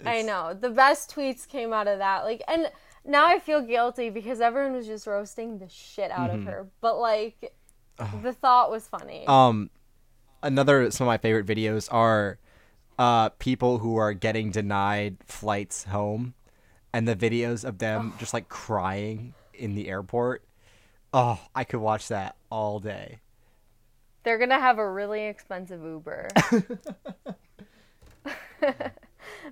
[0.05, 0.55] I know.
[0.59, 2.24] The best tweets came out of that.
[2.24, 2.70] Like and
[3.05, 6.40] now I feel guilty because everyone was just roasting the shit out Mm-hmm.
[6.48, 6.66] of her.
[6.81, 7.53] But like
[8.22, 9.24] the thought was funny.
[9.27, 9.70] Um,
[10.42, 12.38] another some of my favorite videos are
[12.98, 16.35] uh people who are getting denied flights home,
[16.92, 20.42] and the videos of them just like crying in the airport.
[21.16, 23.20] Oh, I could watch that all day.
[24.24, 26.29] They're gonna have a really expensive Uber.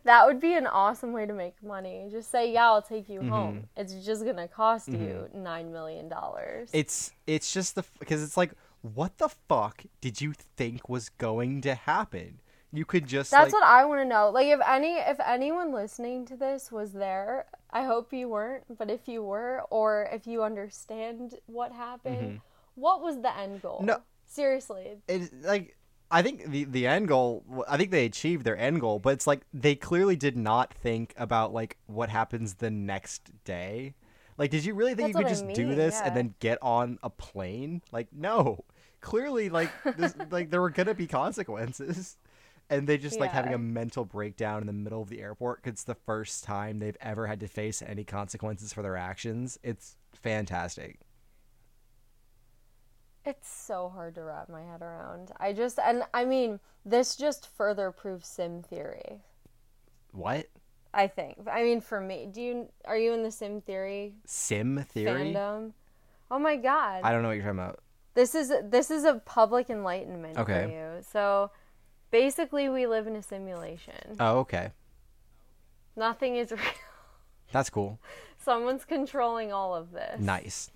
[0.04, 2.08] that would be an awesome way to make money.
[2.10, 3.30] Just say, "Yeah, I'll take you Mm-hmm.
[3.30, 6.70] home." It's just gonna cost you nine million dollars.
[6.72, 11.60] It's it's just the because it's like what the fuck did you think was going
[11.62, 12.40] to happen?
[12.72, 14.30] You could just That's like, what I want to know.
[14.30, 18.64] Like, if any, if anyone listening to this was there, I hope you weren't.
[18.78, 22.40] But if you were, or if you understand what happened,
[22.74, 23.76] what was the end goal?
[23.76, 23.86] Mm-hmm.
[23.86, 24.02] No.
[24.26, 24.96] seriously.
[25.06, 25.76] it's like
[26.10, 27.42] I think the the end goal.
[27.66, 31.14] I think they achieved their end goal, but it's like they clearly did not think
[31.16, 33.94] about like what happens the next day.
[34.36, 36.08] Like, did you really think That's you could I just do this yeah.
[36.08, 37.82] and then get on a plane?
[37.92, 38.64] Like, no.
[39.00, 42.18] Clearly, like, this, like there were gonna be consequences,
[42.72, 45.72] and they just like having a mental breakdown in the middle of the airport 'cause
[45.72, 49.58] it's the first time they've ever had to face any consequences for their actions.
[49.62, 51.00] It's fantastic.
[53.24, 55.30] It's so hard to wrap my head around.
[55.38, 59.20] I just, and I mean, this just further proves sim theory.
[60.10, 60.48] What
[60.92, 61.38] I think.
[61.50, 65.32] I mean, for me, do you are you in the sim theory sim theory?
[65.32, 65.72] fandom?
[66.30, 67.02] Oh my god.
[67.04, 67.80] I don't know what you're talking about.
[68.14, 70.64] This is this is a public enlightenment Okay.
[70.64, 71.02] for you.
[71.02, 71.50] So
[72.12, 74.16] basically we live in a simulation.
[74.20, 74.70] Oh, okay.
[75.96, 76.60] Nothing is real.
[77.50, 77.98] That's cool.
[78.38, 80.20] Someone's controlling all of this.
[80.20, 80.70] Nice.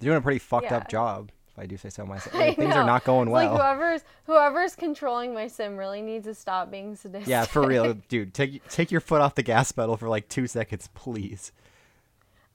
[0.00, 0.78] You're doing a pretty fucked Yeah.
[0.78, 2.34] up job, if I do say so myself.
[2.40, 2.80] I Things know.
[2.82, 3.52] are not going It's well.
[3.52, 7.28] Like whoever's whoever's controlling my sim really needs to stop being sadistic.
[7.28, 8.34] yeah, for real, dude.
[8.34, 11.52] Take take your foot off the gas pedal for like two seconds, please.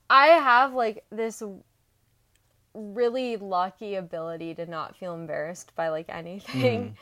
[0.10, 1.42] I have like this
[2.74, 6.84] really lucky ability to not feel embarrassed by like anything.
[6.84, 6.94] Mm.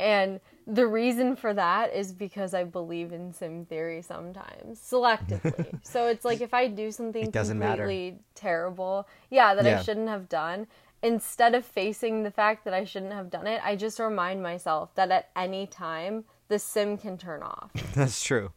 [0.00, 5.78] And the reason for that is because I believe in sim theory sometimes, selectively.
[5.86, 7.82] so it's like if I do something doesn't matter.
[7.82, 9.78] completely terrible, yeah, that Yeah.
[9.78, 10.66] I shouldn't have done,
[11.02, 14.94] instead of facing the fact that I shouldn't have done it, I just remind myself
[14.94, 17.70] that at any time the sim can turn off.
[17.94, 18.52] That's true.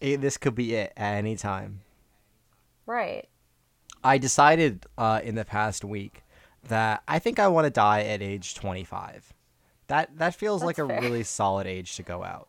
[0.00, 1.80] It, this could be it at any time.
[2.86, 3.28] right.
[4.02, 6.22] I decided uh, in the past week
[6.68, 9.34] that I think I want to die at age 25.
[9.90, 11.00] That that feels like a fair.
[11.00, 12.48] really solid age to go out.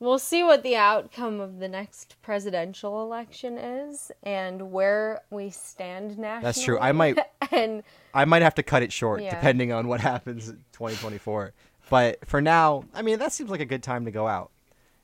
[0.00, 6.18] We'll see what the outcome of the next presidential election is and where we stand
[6.18, 6.42] nationally.
[6.42, 6.78] That's true.
[6.78, 7.18] I might
[7.52, 7.82] and
[8.12, 9.30] I might have to cut it short Yeah.
[9.30, 11.52] depending on what happens in 2024.
[11.90, 14.50] But for now, I mean, that seems like a good time to go out.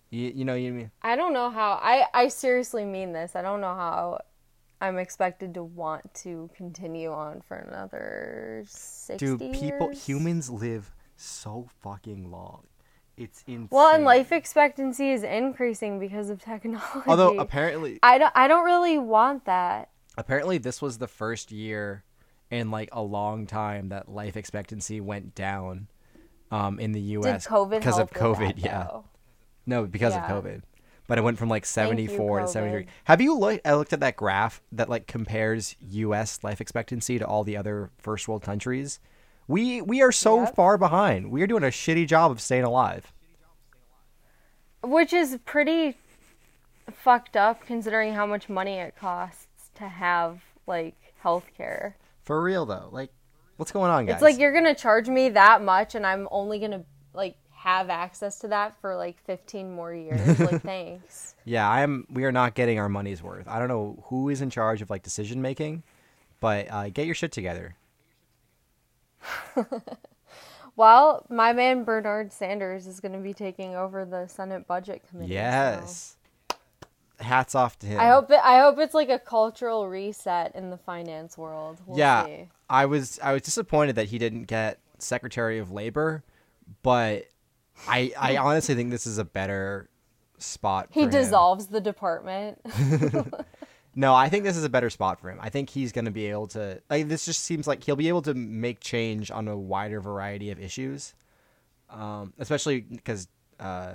[0.08, 3.36] You, you know, you mean I don't know how I I seriously mean this.
[3.36, 4.20] I don't know how
[4.80, 10.04] I'm expected to want to continue on for another 60 dude, people years.
[10.06, 12.64] humans live so fucking long.
[13.16, 13.68] It's insane.
[13.70, 17.04] Well, and life expectancy is increasing because of technology.
[17.06, 19.90] Although apparently I don't I don't really want that.
[20.16, 22.04] apparently this was the first year
[22.50, 25.88] in like a long time that life expectancy went down
[26.50, 28.84] um in the US COVID because of COVID, that, yeah.
[28.84, 29.04] though?
[29.66, 30.24] No, because Yeah.
[30.24, 30.62] of COVID.
[31.06, 32.86] But it went from like Thank you, 74 to 73.
[33.04, 37.26] Have you looked I looked at that graph that like compares US life expectancy to
[37.26, 38.98] all the other first world countries?
[39.50, 40.54] We we are so Yep.
[40.54, 41.32] far behind.
[41.32, 43.12] We are doing a shitty job of staying alive.
[44.82, 45.96] Which is pretty
[46.92, 51.94] fucked up considering how much money it costs to have like healthcare.
[52.22, 52.88] For real though.
[52.92, 53.10] Like
[53.56, 54.14] what's going on, guys?
[54.14, 57.34] It's like you're going to charge me that much and I'm only going to like
[57.52, 60.38] have access to that for like 15 more years.
[60.38, 61.34] like thanks.
[61.44, 62.06] Yeah, I am.
[62.08, 63.48] We are not getting our money's worth.
[63.48, 65.82] I don't know who is in charge of like decision making,
[66.38, 67.74] but uh, get your shit together.
[70.76, 75.28] Well, my man Bernard Sanders is going to be taking over the Senate Budget Committee.
[75.28, 76.16] so- Yes,
[77.18, 78.00] hats off to him.
[78.00, 81.80] I hope it, I hope it's like a cultural reset in the finance world.
[81.86, 82.48] We'll yeah, see.
[82.70, 86.24] I was I was disappointed that he didn't get Secretary of Labor,
[86.82, 87.26] but
[87.86, 89.90] I I honestly think this is a better
[90.38, 90.88] spot.
[90.90, 91.10] He for him.
[91.10, 92.58] dissolves the department.
[93.94, 95.38] No, I think this is a better spot for him.
[95.40, 96.80] I think he's going to be able to.
[96.88, 100.50] Like, this just seems like he'll be able to make change on a wider variety
[100.50, 101.14] of issues,
[101.90, 103.26] um, especially because
[103.58, 103.94] uh,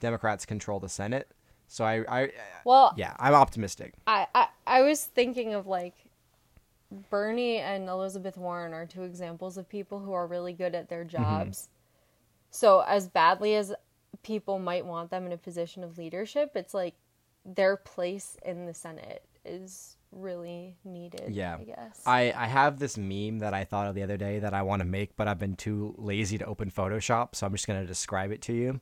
[0.00, 1.28] Democrats control the Senate.
[1.66, 2.30] So I, I,
[2.64, 3.94] well, yeah, I'm optimistic.
[4.06, 5.94] I, I I was thinking of like
[7.10, 11.04] Bernie and Elizabeth Warren are two examples of people who are really good at their
[11.04, 11.68] jobs.
[12.50, 13.72] So as badly as
[14.22, 16.94] people might want them in a position of leadership, it's like
[17.44, 21.34] their place in the Senate is really needed.
[21.34, 21.56] Yeah.
[21.60, 22.02] I guess.
[22.06, 24.80] I, I have this meme that I thought of the other day that I want
[24.80, 27.86] to make, but I've been too lazy to open Photoshop, so I'm just going to
[27.86, 28.80] describe it to you.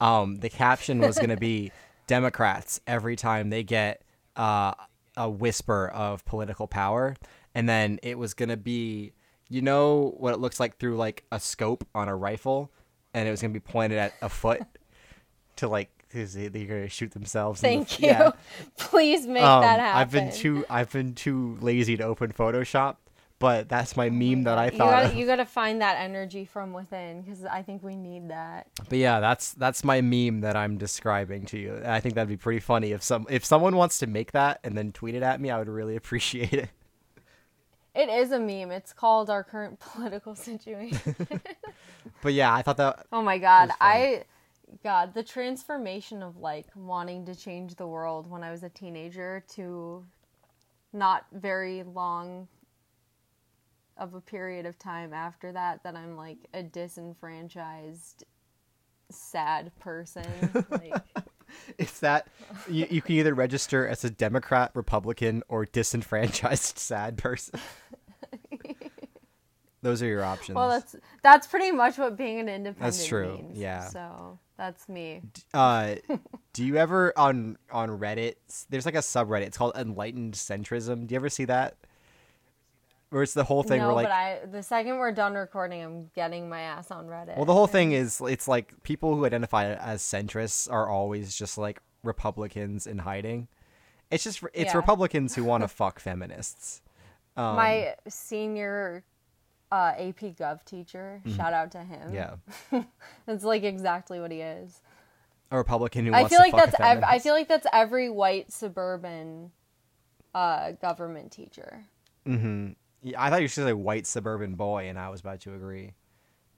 [0.00, 1.72] Um, the caption was going to be
[2.06, 4.02] Democrats every time they get
[4.36, 4.74] uh,
[5.16, 7.16] a whisper of political power,
[7.54, 9.12] and then it was going to be,
[9.48, 12.70] you know, what it looks like through like a scope on a rifle,
[13.14, 14.62] and it was going to be pointed at a foot
[15.56, 17.62] to like because they're going to shoot themselves.
[17.62, 18.06] in the- Thank you.
[18.08, 18.30] yeah.
[18.78, 20.00] Please make Um, that happen.
[20.00, 22.96] I've been too I've been too lazy to open Photoshop,
[23.38, 24.90] but that's my meme that I you thought.
[24.90, 25.14] gotta, of.
[25.14, 28.66] you gotta find that energy from within because I think we need that.
[28.88, 31.82] But yeah, that's that's my meme that I'm describing to you.
[31.84, 34.76] I think that'd be pretty funny if some if someone wants to make that and
[34.76, 36.70] then tweet it at me, I would really appreciate it.
[37.94, 38.72] It is a meme.
[38.72, 41.14] It's called our current political situation.
[42.22, 43.70] But yeah, I thought that Oh my god.
[43.80, 44.24] I
[44.82, 49.44] god, the transformation of like wanting to change the world when I was a teenager
[49.54, 50.04] to
[50.92, 52.48] not very long
[53.96, 58.24] of a period of time after that that I'm like a disenfranchised
[59.10, 60.26] sad person.
[60.70, 60.94] like
[61.78, 62.26] it's that
[62.68, 67.58] you, you can either register as a Democrat, Republican, or disenfranchised sad person.
[69.82, 70.56] Those are your options.
[70.56, 73.58] well that's that's pretty much what being an independent That's true, means.
[73.58, 73.86] yeah.
[73.88, 75.22] So that's me.
[75.54, 75.96] uh,
[76.52, 78.34] do you ever on on Reddit?
[78.68, 79.46] There's like a subreddit.
[79.46, 81.06] It's called Enlightened Centrism.
[81.06, 81.76] Do you ever see that?
[83.10, 85.82] Where it's the whole thing no, where like but I the second we're done recording,
[85.82, 87.36] I'm getting my ass on Reddit.
[87.36, 91.56] Well, the whole thing is it's like people who identify as centrists are always just
[91.56, 93.48] like Republicans in hiding.
[94.10, 94.76] It's just it's Yeah.
[94.78, 96.82] Republicans who want to fuck feminists.
[97.36, 99.04] Um, my senior
[99.72, 102.12] uh, AP Gov teacher, shout out to him.
[102.12, 102.76] Mm-hmm.
[102.76, 102.82] yeah,
[103.28, 104.80] It's like exactly what he is.
[105.50, 109.50] a Republican who I feel like that's ev- I feel like that's every white suburban
[110.34, 111.84] uh, government teacher.
[112.26, 112.70] Mm-hmm.
[113.02, 115.92] Yeah, I thought you were say white suburban boy, and I was about to agree.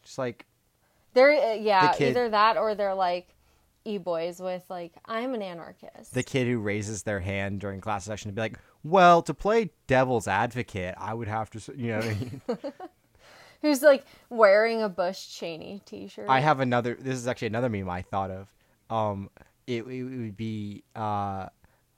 [0.02, 0.46] Just like
[1.14, 3.34] They're uh, yeah, kid- either that or they're like
[3.84, 6.12] e boys with like I'm an anarchist.
[6.14, 9.70] the kid who raises their hand during class session to be like, "Well, to play
[9.86, 11.96] devil's advocate, I would have to," you know.
[11.98, 12.40] What I mean?
[13.62, 16.26] Who's like wearing a Bush Cheney T-shirt.
[16.28, 16.94] I have another.
[16.98, 18.48] This is actually another meme I thought of.
[18.88, 19.30] Um,
[19.66, 21.48] it, it would be uh,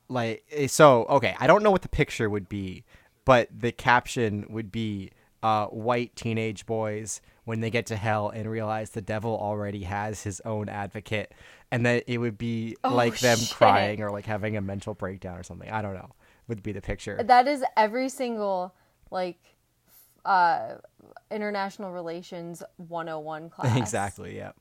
[0.08, 1.04] like eh, so.
[1.04, 2.84] Okay, I don't know what the picture would be,
[3.26, 5.10] but the caption would be
[5.42, 10.22] uh, white teenage boys when they get to hell and realize the devil already has
[10.22, 11.32] his own advocate,
[11.70, 13.54] and then it would be Oh, like them shit.
[13.54, 15.68] crying or like having a mental breakdown or something.
[15.70, 16.10] I don't know.
[16.50, 17.18] Would be the picture.
[17.22, 18.74] That is every single
[19.10, 19.38] like
[20.24, 20.74] uh
[21.30, 23.76] international relations 101 class.
[23.78, 24.52] exactly yeah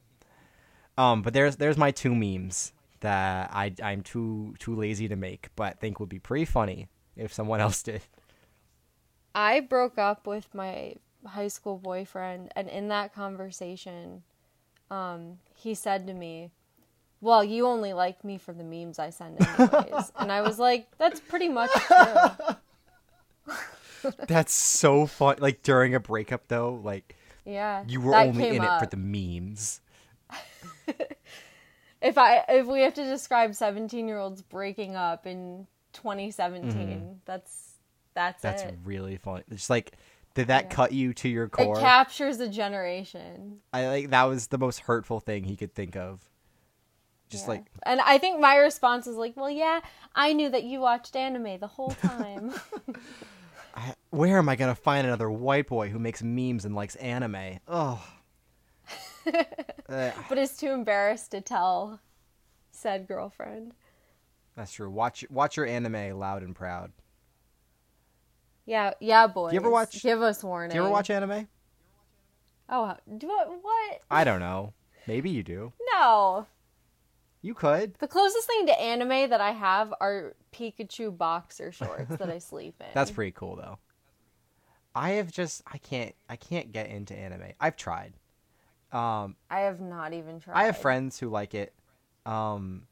[0.97, 2.71] um but there's there's my two memes
[3.01, 7.33] that i i'm too too lazy to make but think would be pretty funny if
[7.33, 8.01] someone else did
[9.35, 14.23] I broke up with my high school boyfriend and in that conversation
[14.89, 16.51] um he said to me,
[17.21, 20.87] "Well, you only like me for the memes I send anyways." and I was like,
[20.97, 23.55] "That's pretty much true."
[24.27, 27.83] that's so fun like during a breakup though like Yeah.
[27.87, 29.81] you were only in it for the memes
[32.01, 37.73] If I if we have to describe 17-year-olds breaking up in 2017, that's
[38.13, 38.47] that's, Mm-hmm.
[38.47, 38.77] that's it.
[38.85, 39.91] really fun it's like
[40.33, 40.69] did that Yeah.
[40.69, 41.77] cut you to your core?
[41.77, 43.59] It captures a generation.
[43.73, 46.21] i like that was the most hurtful thing he could think of
[47.29, 47.51] just Yeah.
[47.51, 49.79] like and I think my response is like, well, yeah,
[50.15, 52.53] I knew that you watched anime the whole time.
[53.75, 57.59] I, where am i gonna find another white boy who makes memes and likes anime
[57.67, 58.03] oh
[59.27, 61.99] Uh, but is too embarrassed to tell
[62.71, 63.73] said girlfriend.
[64.55, 64.89] That's true.
[64.89, 66.91] Watch watch your anime loud and proud.
[68.65, 69.53] Yeah, yeah, boys.
[69.53, 70.69] ever watch- Give us warning.
[70.71, 71.47] Do you ever watch anime?
[72.69, 73.99] Oh, do I, what?
[74.11, 74.73] I don't know.
[75.07, 75.73] Maybe you do.
[75.93, 76.45] No.
[77.41, 77.95] You could.
[77.99, 82.75] The closest thing to anime that I have are Pikachu boxer shorts that I sleep
[82.79, 82.87] in.
[82.93, 83.79] That's pretty cool though.
[84.93, 87.53] I have just I can't I can't get into anime.
[87.59, 88.13] I've tried.
[88.91, 90.55] Um, I have not even tried.
[90.55, 91.73] I have friends who like it,
[92.25, 92.87] um,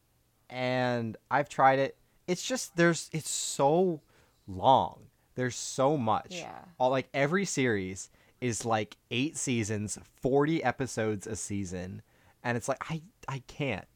[0.49, 1.97] and I've tried it.
[2.27, 4.01] It's just there's it's so
[4.47, 5.07] long.
[5.35, 6.35] There's so much.
[6.35, 6.59] Yeah.
[6.79, 12.01] All like every series is like eight seasons, forty episodes a season,
[12.43, 13.87] and it's like I I can't.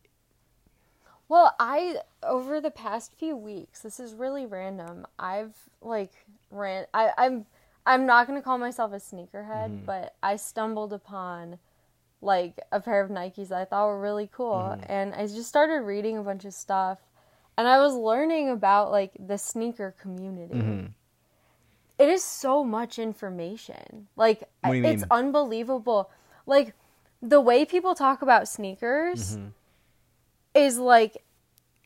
[1.31, 5.07] Well, I over the past few weeks, this is really random.
[5.17, 6.11] I've like
[6.49, 6.87] ran.
[6.93, 7.45] I, I'm
[7.85, 9.85] I'm not gonna call myself a sneakerhead, Mm-hmm.
[9.85, 11.57] but I stumbled upon
[12.21, 14.83] like a pair of Nikes that I thought were really cool, Mm-hmm.
[14.91, 16.99] and I just started reading a bunch of stuff,
[17.57, 20.55] and I was learning about like the sneaker community.
[20.55, 20.85] Mm-hmm.
[21.97, 24.09] It is so much information.
[24.17, 25.07] Like What do you it's mean?
[25.11, 26.09] unbelievable.
[26.45, 26.73] Like
[27.21, 29.47] the way people talk about sneakers Mm-hmm.
[30.53, 31.23] Is like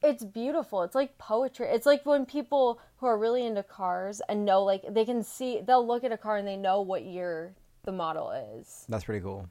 [0.04, 0.84] it's beautiful.
[0.84, 1.68] It's like poetry.
[1.68, 5.62] It's like when people who are really into cars and know like they can see
[5.66, 7.54] they'll look at a car and they know what year
[7.84, 8.86] the model is.
[8.90, 9.50] That's pretty cool.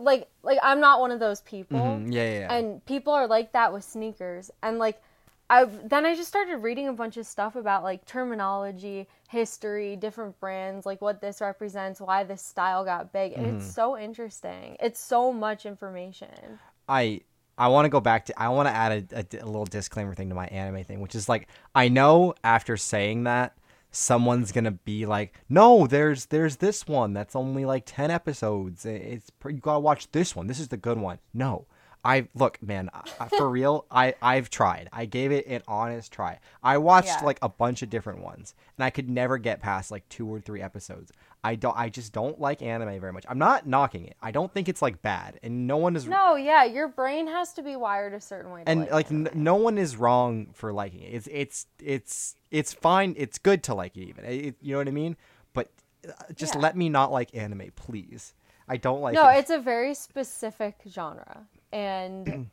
[0.00, 1.78] Like like I'm not one of those people.
[1.78, 2.54] Mm, yeah, yeah, yeah.
[2.56, 5.00] And people are like that with sneakers and like
[5.48, 10.38] I then I just started reading a bunch of stuff about like terminology, history, different
[10.40, 13.32] brands, like what this represents, why this style got big.
[13.32, 13.56] And Mm-hmm.
[13.58, 14.76] it's so interesting.
[14.80, 16.58] It's so much information.
[16.88, 17.20] I
[17.58, 20.14] I want to go back to I want to add a, a a little disclaimer
[20.14, 23.56] thing to my anime thing, which is like I know after saying that
[23.90, 28.84] someone's gonna be like, no, there's there's this one that's only like ten episodes.
[28.84, 30.46] It's you gotta watch this one.
[30.46, 31.18] This is the good one.
[31.32, 31.66] No.
[32.06, 32.88] I look, man,
[33.20, 33.84] I, for real.
[33.90, 34.88] I I've tried.
[34.92, 36.38] I gave it an honest try.
[36.62, 37.24] I watched Yeah.
[37.24, 40.40] like a bunch of different ones, and I could never get past like two or
[40.40, 41.10] three episodes.
[41.42, 41.76] I don't.
[41.76, 43.24] I just don't like anime very much.
[43.28, 44.16] I'm not knocking it.
[44.22, 47.52] I don't think it's like bad, and no one is No, yeah, your brain has
[47.54, 48.62] to be wired a certain way.
[48.64, 51.12] To and like, n- no one is wrong for liking it.
[51.14, 53.14] It's it's it's it's fine.
[53.18, 54.24] It's good to like it even.
[54.24, 55.16] It, you know what I mean?
[55.54, 55.70] But
[56.08, 56.60] uh, just Yeah.
[56.60, 58.34] let me not like anime, please.
[58.68, 59.38] I don't like no, it.
[59.38, 61.46] it's a very specific genre.
[61.76, 62.48] And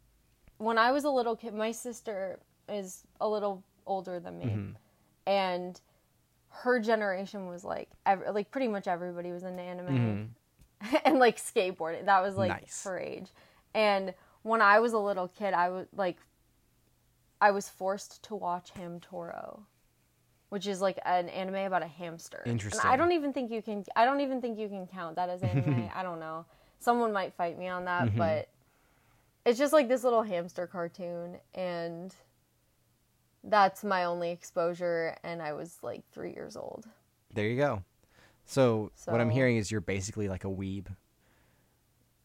[0.58, 4.70] when I was a little kid, my sister is a little older than me, Mm-hmm.
[5.26, 5.80] and
[6.48, 10.34] her generation was like, ev- like pretty much everybody was into anime
[11.04, 12.04] and like skateboarding.
[12.06, 12.60] That was like Mm-hmm.
[12.62, 12.84] Nice.
[12.84, 13.28] her age.
[13.74, 16.18] And when I was a little kid, I was like,
[17.40, 19.60] I was forced to watch Hamtaro,
[20.50, 22.42] which is like an anime about a hamster.
[22.44, 22.88] And Interesting.
[22.88, 23.84] I don't even think you can.
[23.96, 25.90] I don't even think you can count that as anime.
[25.94, 26.44] I don't know.
[26.78, 28.16] Someone might fight me on Mm-hmm.
[28.16, 28.48] that, but
[29.44, 32.14] it's just like this little hamster cartoon, and
[33.44, 35.16] that's my only exposure.
[35.24, 36.86] And I was like three years old.
[37.34, 37.82] there you go.
[38.44, 40.86] So, what I'm hearing is you're basically like a weeb.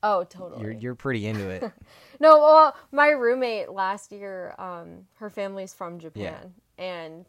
[0.04, 0.62] Oh, totally.
[0.62, 1.64] You're you're pretty into it.
[2.20, 7.26] No, well, my roommate last year, um, her family's from Japan, and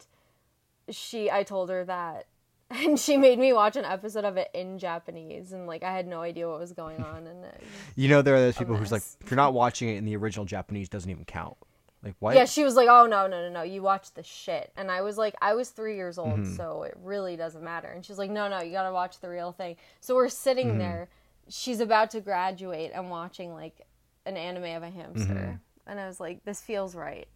[0.89, 2.25] she, I told her that,
[2.71, 6.07] and she made me watch an episode of it in Japanese, and like I had
[6.07, 7.63] no idea what was going on, and it,
[7.95, 10.15] you know there are those people who's like, if you're not watching it in the
[10.15, 11.57] original Japanese, doesn't even count.
[12.03, 12.35] Like what?
[12.35, 15.01] yeah, she was like, "Oh no, no, no, no, you watch the shit," and I
[15.01, 16.55] was like, I was three years old, Mm-hmm.
[16.55, 19.51] so it really doesn't matter, and she's like, "No, no, you gotta watch the real
[19.51, 20.77] thing." So we're sitting Mm-hmm.
[20.79, 21.09] there,
[21.49, 23.85] she's about to graduate, and watching like
[24.25, 25.89] an anime of a hamster, Mm-hmm.
[25.91, 27.27] and I was like, "This feels right."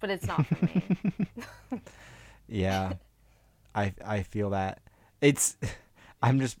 [0.00, 0.82] But it's not for me.
[2.48, 2.94] Yeah,
[3.74, 4.80] I I feel that
[5.20, 5.56] it's.
[6.22, 6.58] I'm just.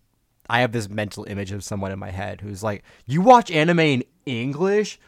[0.48, 3.78] I have this mental image of someone in my head who's like, "You watch anime
[3.80, 4.98] in English?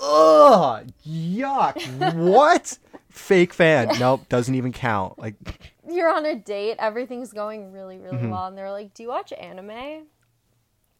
[0.00, 2.14] Ugh, yuck!
[2.14, 2.78] what?
[3.10, 3.98] Fake fan?
[3.98, 5.18] Nope, doesn't even count.
[5.18, 5.34] Like,
[5.88, 8.30] you're on a date, everything's going really, really Mm-hmm.
[8.30, 10.06] well, and they're like, "Do you watch anime?"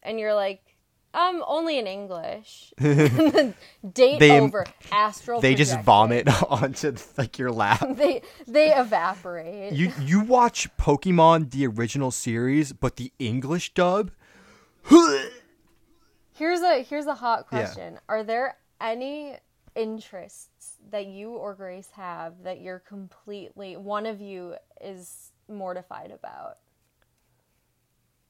[0.03, 0.70] And you're like,
[1.13, 3.55] "Um, only in English." date
[4.19, 4.65] They- over.
[4.91, 5.41] Astral.
[5.41, 7.85] they just vomit onto like your lap.
[7.95, 9.73] They they evaporate.
[9.73, 14.11] You you watch Pokemon the original series, but the English dub?
[16.33, 17.59] Here's a here's a hot Yeah.
[17.59, 17.99] question.
[18.09, 19.35] Are there any
[19.75, 26.57] interests that you or Grace have that you're completely one of you is mortified about?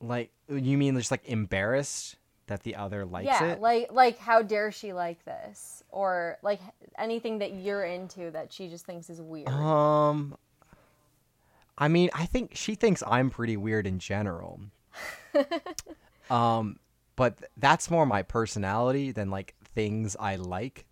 [0.01, 2.17] Like, you mean just like embarrassed
[2.47, 3.61] that the other likes yeah, it?
[3.61, 5.83] like like how dare she like this?
[5.89, 6.59] Or like
[6.97, 9.49] anything that you're into that she just thinks is weird.
[9.49, 10.37] Um,
[11.77, 14.59] I mean, I think she thinks I'm pretty weird in general.
[16.29, 16.79] um,
[17.15, 20.85] but that's more my personality than like things I like.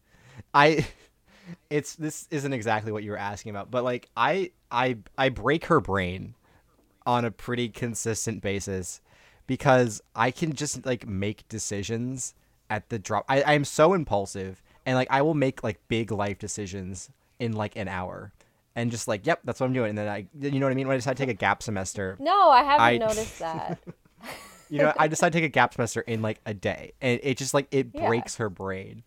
[0.53, 0.85] I,
[1.69, 5.65] it's this isn't exactly what you were asking about, but like I I I break
[5.65, 6.35] her brain
[7.05, 9.01] on a pretty consistent basis
[9.49, 12.35] because I can just like make decisions
[12.69, 13.25] at the drop.
[13.27, 14.61] I I'm so impulsive.
[14.85, 18.31] and like I will make like big life decisions in like an hour,
[18.75, 19.89] and just like, yep, that's what I'm doing.
[19.89, 20.87] And then I, you know what I mean?
[20.87, 23.79] When I decide to take a gap semester, No, I haven't I- noticed that.
[24.69, 27.37] you know, I decide to take a gap semester in like a day, and it
[27.37, 28.07] just like it Yeah.
[28.07, 29.01] breaks her brain.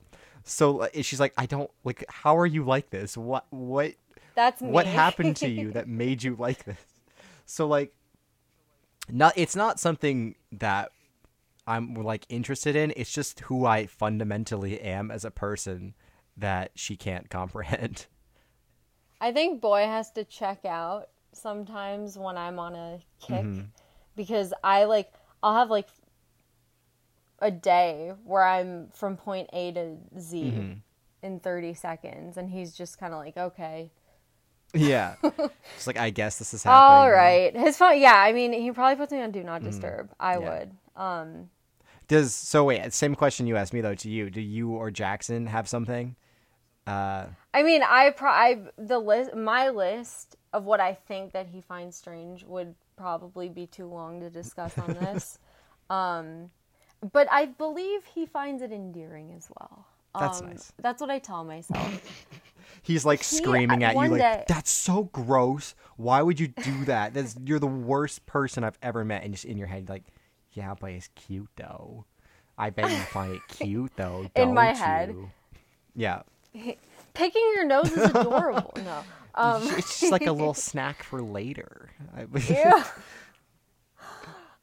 [0.45, 2.05] So like, she's like, I don't like.
[2.09, 3.17] How are you like this?
[3.17, 3.95] What what
[4.35, 4.71] That's me.
[4.71, 6.85] what happened to you that made you like this?
[7.47, 7.95] So like,
[9.11, 10.93] not it's not something that
[11.67, 12.93] I'm like interested in.
[12.97, 15.95] It's just who I fundamentally am as a person
[16.37, 18.07] that she can't comprehend.
[19.21, 23.61] I think boy has to check out sometimes when I'm on a kick Mm-hmm.
[24.17, 25.89] because I like I'll have like
[27.39, 30.73] a day where I'm from point A to Z Mm-hmm.
[31.23, 33.91] in 30 seconds and he's just kind of like okay.
[34.75, 35.17] Yeah,
[35.75, 36.99] just like I guess this is happening.
[36.99, 37.55] All right.
[37.57, 40.11] His phone yeah, I mean he probably puts me on do not disturb.
[40.19, 40.43] I Mm-hmm.
[40.43, 40.51] Yeah.
[40.59, 40.71] would.
[40.97, 41.51] Um
[42.09, 42.93] Does so wait?
[42.93, 44.31] Same question you asked me though to you.
[44.31, 46.17] Do you or Jackson have something?
[46.85, 51.47] Uh, I mean, I, pro- I the list, my list of what I think that
[51.47, 55.39] he finds strange would probably be too long to discuss on this.
[55.91, 56.51] um,
[57.13, 59.87] but I believe he finds it endearing as well.
[60.19, 60.73] That's Um, nice.
[60.83, 62.01] That's what I tell myself.
[62.83, 65.75] he's like screaming at you like, day- "That's so gross!
[65.97, 67.15] Why would you do that?
[67.15, 70.03] That's you're the worst person I've ever met." And just in your head, like,
[70.53, 72.05] "Yeah, but it's cute though.
[72.59, 75.11] I bet you find it cute though." In my head.
[75.11, 75.31] you?"
[75.95, 76.23] Yeah,
[77.15, 78.73] Picking your nose is adorable.
[78.85, 78.99] no.
[79.35, 81.91] Um, it's just like a little snack for later.
[82.17, 82.83] I- Ew.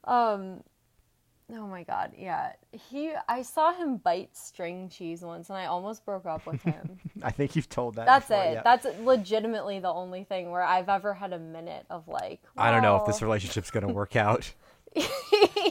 [0.04, 0.62] um
[1.56, 6.04] oh my god yeah he i saw him bite string cheese once and i almost
[6.04, 8.06] broke up with him I think you've told that.
[8.06, 8.52] That's before, it.
[8.54, 8.62] yeah.
[8.62, 12.40] That's legitimately the only thing where I've ever had a minute of like.
[12.56, 14.50] I don't know if this relationship's gonna work out.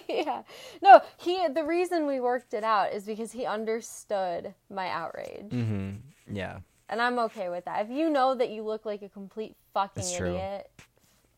[0.07, 0.43] yeah.
[0.84, 1.47] No, he.
[1.47, 5.91] The reason we worked it out is because he understood my outrage, hmm
[6.32, 6.59] Yeah.
[6.89, 7.86] and I'm okay with that.
[7.86, 10.69] If you know that you look like a complete fucking idiot,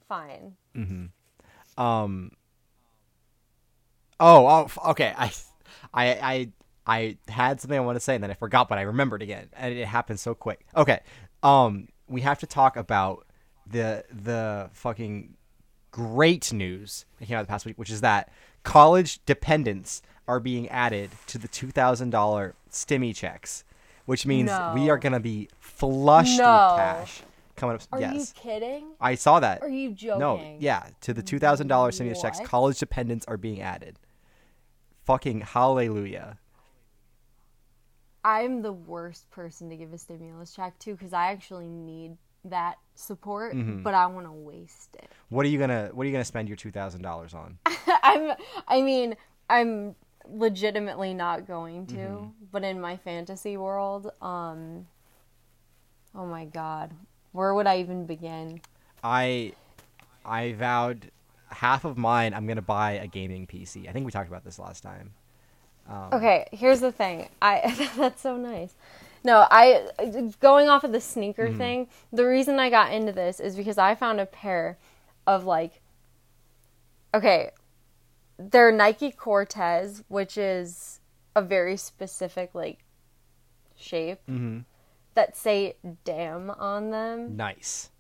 [0.10, 0.56] fine.
[0.76, 1.10] Mhm.
[1.78, 2.32] Um.
[4.22, 5.14] Oh, oh, okay.
[5.18, 5.32] I,
[5.94, 6.50] I, I,
[6.86, 9.50] I had something I want to say, and then I forgot, but I remembered again,
[9.54, 10.66] and it happened so quick.
[10.76, 11.00] Okay.
[11.44, 13.26] Um, we have to talk about
[13.66, 15.36] the the fucking
[15.92, 18.32] great news that came out the past week, which is that
[18.64, 23.64] college dependents are being added to the two thousand dollar stimmy checks,
[24.06, 26.44] which means we are gonna be flushed No.
[26.72, 27.22] with cash
[27.56, 27.82] coming up.
[27.92, 28.34] Are yes.
[28.36, 28.92] you kidding?
[29.00, 29.62] I saw that.
[29.62, 30.20] Are you joking?
[30.20, 33.98] No, yeah, to the two thousand dollars stimulus checks, college dependents are being added.
[35.06, 36.38] Fucking hallelujah!
[38.24, 42.76] I'm the worst person to give a stimulus check to because I actually need that
[42.96, 43.84] support, Mm-hmm.
[43.84, 45.10] but I want to waste it.
[45.30, 47.58] What are you gonna What are you gonna spend your two thousand dollars on?
[48.04, 48.34] I'm
[48.68, 49.16] I mean,
[49.50, 49.96] I'm
[50.30, 52.28] legitimately not going to, Mm-hmm.
[52.52, 54.86] but in my fantasy world, um
[56.14, 56.92] oh my god.
[57.32, 58.62] Where would I even begin?
[59.04, 59.54] I
[60.26, 61.10] I vowed
[61.52, 62.34] half of mine.
[62.34, 63.88] I'm gonna buy a gaming PC.
[63.88, 65.14] I think we talked about this last time.
[65.90, 67.28] Um, Okay, here's the thing.
[67.42, 68.74] I that's so nice.
[69.24, 69.88] No, I
[70.40, 71.58] going off of the sneaker Mm-hmm.
[71.58, 71.88] thing.
[72.12, 74.78] The reason I got into this is because I found a pair
[75.28, 75.82] of like
[77.14, 77.52] Okay,
[78.40, 81.00] they're Nike Cortez, which is
[81.36, 82.80] a very specific like
[83.76, 84.66] shape Mhm.
[85.14, 87.91] that say "damn" on them, Nice.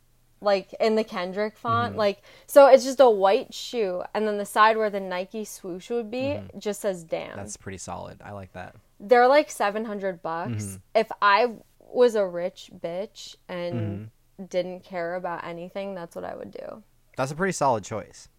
[0.41, 1.61] Like in the Kendrick Mm-hmm.
[1.61, 1.95] font.
[1.97, 5.89] Like, so it's just a white shoe, and then the side where the Nike swoosh
[5.89, 7.37] would be just says "damn." Mm-hmm.
[7.37, 8.19] That's pretty solid.
[8.23, 8.75] I like that.
[8.99, 10.75] they're like 700 bucks Mm-hmm.
[10.95, 11.47] if i
[11.79, 14.45] was a rich bitch and Mm-hmm.
[14.45, 16.83] didn't care about anything that's what i would do
[17.17, 18.29] That's a pretty solid choice.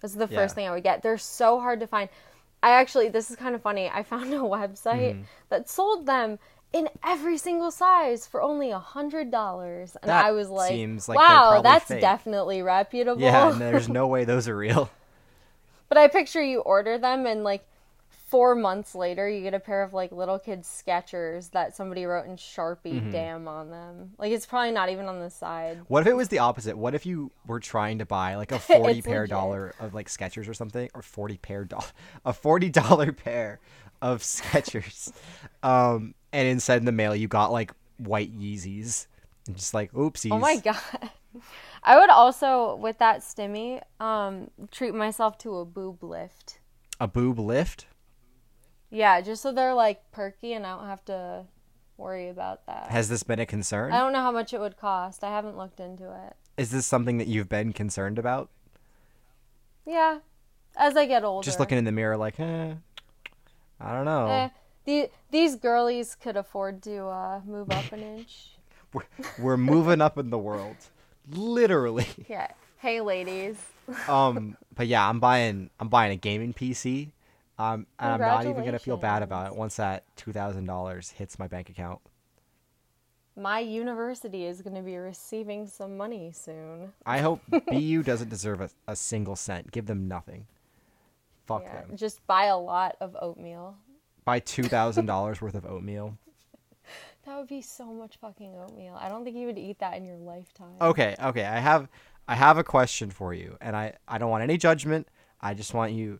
[0.00, 0.38] this is the Yeah.
[0.38, 2.08] first thing i would get they're so hard to find
[2.64, 5.22] i actually this is kind of funny i found a website Mm-hmm.
[5.50, 6.38] that sold them
[6.72, 11.08] in every single size for only a hundred dollars and That i was like seems
[11.08, 14.90] like wow that's fake." definitely reputable Yeah, and there's no way those are real.
[15.88, 17.66] But I picture you order them and like
[18.08, 22.24] four months later you get a pair of like little kids Skechers that somebody wrote
[22.24, 23.10] in Sharpie Mm-hmm.
[23.10, 24.12] damn on them.
[24.16, 25.80] Like it's probably not even on the side.
[25.88, 26.78] What if it was the opposite?
[26.78, 29.30] What if you were trying to buy like a forty pair legit.
[29.30, 31.84] dollar of like Skechers or something, or forty pair dollar,
[32.24, 33.60] a forty dollar pair
[34.00, 35.12] of Skechers,
[35.62, 39.06] um, and instead in the mail you got like white Yeezys,
[39.46, 40.32] and just like oopsies.
[40.32, 40.76] Oh my god.
[41.82, 46.58] I would also with that stimmy um treat myself to a boob lift.
[47.00, 47.86] A boob lift?
[48.90, 51.46] Yeah, just so they're like perky and I don't have to
[51.96, 52.90] worry about that.
[52.90, 53.92] Has this been a concern?
[53.92, 55.24] I don't know how much it would cost.
[55.24, 56.34] I haven't looked into it.
[56.56, 58.50] Is this something that you've been concerned about?
[59.86, 60.18] Yeah.
[60.76, 61.44] As I get older.
[61.44, 62.74] Just looking in the mirror, like, eh,
[63.80, 64.26] I don't know.
[64.26, 64.48] Eh,
[64.84, 68.48] the, these girlies could afford to uh, move up an inch.
[68.92, 69.04] We're,
[69.38, 70.76] we're moving up in the world,
[71.30, 72.06] literally.
[72.28, 72.48] Yeah.
[72.78, 73.56] Hey, ladies.
[74.08, 77.10] Um, but yeah, I'm buying I'm buying a gaming PC.
[77.58, 81.10] Um, and I'm not even gonna feel bad about it once that two thousand dollars
[81.10, 82.00] hits my bank account.
[83.36, 86.92] My university is going to be receiving some money soon.
[87.06, 89.70] I hope BU doesn't deserve a, a single cent.
[89.72, 90.46] Give them nothing.
[91.46, 91.96] Fuck Yeah, them.
[91.96, 93.76] just buy a lot of oatmeal.
[94.24, 96.16] Buy two thousand dollars worth of oatmeal.
[97.24, 98.98] That would be so much fucking oatmeal.
[99.00, 100.74] I don't think you would eat that in your lifetime.
[100.80, 101.44] Okay, okay.
[101.44, 101.88] I have
[102.26, 105.06] I have a question for you, and I I don't want any judgment.
[105.40, 106.18] I just want you,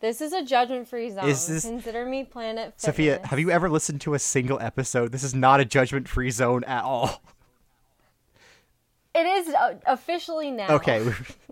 [0.00, 1.28] This is a judgment-free zone.
[1.28, 2.82] Is this- Consider me Planet Fitness.
[2.82, 3.20] Sophia.
[3.26, 5.12] Have you ever listened to a single episode?
[5.12, 7.22] This is not a judgment-free zone at all.
[9.14, 10.76] It is uh, officially now.
[10.76, 11.06] Okay,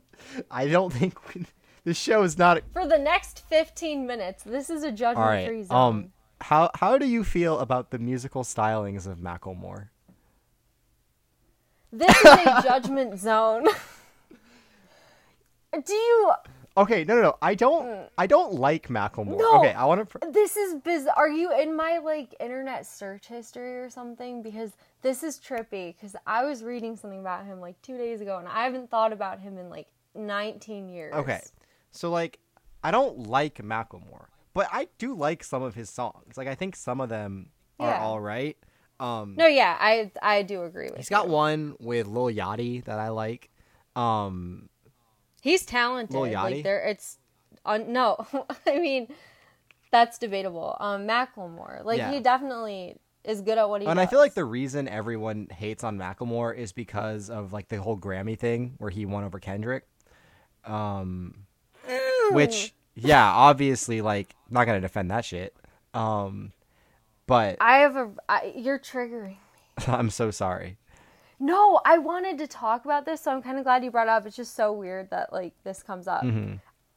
[0.50, 1.44] I don't think we,
[1.84, 2.62] this show is not.
[2.72, 5.66] For the next 15 minutes, this is a All judgment-free right.
[5.66, 5.76] zone.
[5.76, 9.88] Um, how how do you feel about the musical stylings of Macklemore?
[11.92, 13.66] This is a judgment zone.
[15.72, 16.32] Do you?
[16.76, 17.36] Okay, no, no, no.
[17.42, 18.08] I don't.
[18.16, 19.34] I don't like Macklemore.
[19.34, 19.38] Mm.
[19.38, 19.58] No.
[19.60, 20.18] Okay, I want to.
[20.30, 21.08] This is biz.
[21.16, 24.42] Are you in my like internet search history or something?
[24.42, 24.72] Because
[25.02, 25.94] this is trippy.
[25.94, 29.12] Because I was reading something about him like two days ago, and I haven't thought
[29.12, 31.14] about him in like 19 years.
[31.14, 31.40] Okay,
[31.90, 32.38] so like,
[32.82, 36.36] I don't like Macklemore, but I do like some of his songs.
[36.36, 38.02] Like, I think some of them are Yeah.
[38.02, 38.56] all right.
[38.98, 41.16] Um, No, yeah, I I do agree with he's you.
[41.16, 43.50] got one with Lil Yachty that I like.
[43.96, 44.68] Um,
[45.42, 46.14] He's talented.
[46.14, 46.34] Lil Yachty?
[46.56, 47.18] Like there, it's
[47.64, 47.92] on.
[47.92, 48.26] No,
[48.66, 49.08] I mean
[49.90, 50.76] that's debatable.
[50.80, 52.12] Um, Macklemore, like Yeah.
[52.12, 54.06] he definitely is good at what he and does.
[54.06, 57.98] I feel like the reason everyone hates on Macklemore is because of like the whole
[57.98, 59.84] Grammy thing where he won over Kendrick.
[60.64, 61.46] Um,
[62.34, 65.54] which yeah, obviously like not gonna defend that shit.
[65.94, 66.52] Um,
[67.26, 68.10] but I have a.
[68.28, 69.36] I, you're triggering.
[69.86, 70.76] I'm so sorry.
[71.38, 74.10] No, I wanted to talk about this, so I'm kind of glad you brought it
[74.10, 74.26] up.
[74.26, 76.22] It's just so weird that like this comes up.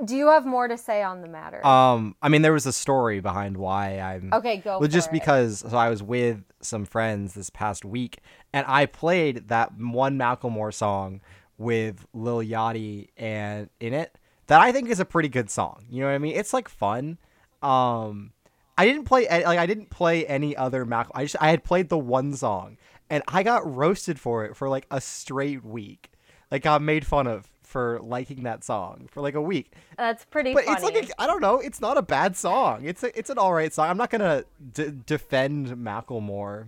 [0.03, 1.57] Do you have more to say on the matter?
[1.57, 1.67] Mm-hmm.
[1.67, 4.33] Um, I mean, there was a story behind why I'm.
[4.33, 4.79] okay, go.
[4.79, 5.13] Well, just it.
[5.13, 8.19] because so I was with some friends this past week,
[8.51, 11.21] and I played that one Macklemore song
[11.57, 14.17] with Lil Yachty and in it
[14.47, 15.85] that I think is a pretty good song.
[15.89, 16.35] You know what I mean?
[16.35, 17.17] It's like fun.
[17.61, 18.31] Um,
[18.77, 21.07] I didn't play like I didn't play any other Mac.
[21.13, 22.77] I just I had played the one song,
[23.09, 26.11] and I got roasted for it for like a straight week.
[26.51, 29.71] Like I got made fun of for liking that song for like a week.
[29.97, 30.75] that's pretty But funny.
[30.75, 31.59] it's like I I don't know.
[31.59, 32.85] It's not a bad song.
[32.85, 33.89] It's a, it's an all right song.
[33.89, 36.67] I'm not gonna d- defend Macklemore,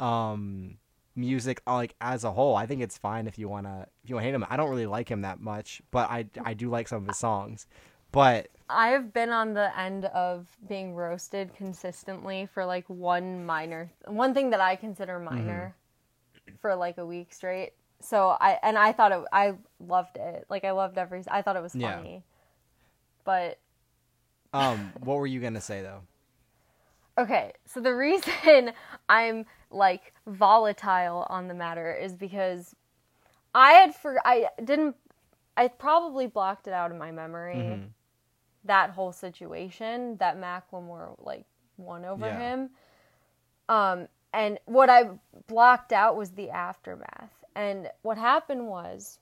[0.00, 0.76] um,
[1.16, 2.56] music uh, like as a whole.
[2.56, 4.44] I think it's fine if you wanna if you wanna hate him.
[4.48, 7.16] I don't really like him that much, but I I do like some of his
[7.18, 7.66] songs.
[8.12, 13.90] But I have been on the end of being roasted consistently for like one minor,
[14.06, 15.48] one thing that I consider Mm-hmm.
[15.48, 15.76] minor,
[16.60, 17.72] for like a week straight.
[18.00, 20.46] So I and I thought it, I loved it.
[20.48, 21.22] Like I loved every.
[21.28, 21.96] I thought it was Yeah.
[21.96, 22.24] funny.
[23.24, 23.58] But
[24.52, 26.02] um, what were you gonna say though?
[27.16, 28.72] Okay, so the reason
[29.08, 32.74] I'm like volatile on the matter is because
[33.54, 34.96] I had for I didn't
[35.56, 37.86] I probably blocked it out of my memory Mm-hmm.
[38.64, 41.44] that whole situation that Macklemore like
[41.76, 42.38] won over Yeah.
[42.38, 42.70] him.
[43.68, 45.10] Um and what I
[45.46, 47.44] blocked out was the aftermath.
[47.54, 49.18] And what happened was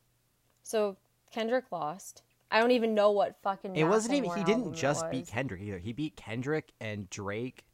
[0.62, 0.96] so
[1.30, 2.22] Kendrick lost.
[2.50, 4.30] I don't even know what fucking It wasn't even.
[4.30, 5.26] He didn't just beat.
[5.26, 5.78] Kendrick either.
[5.78, 7.64] He beat Kendrick and Drake,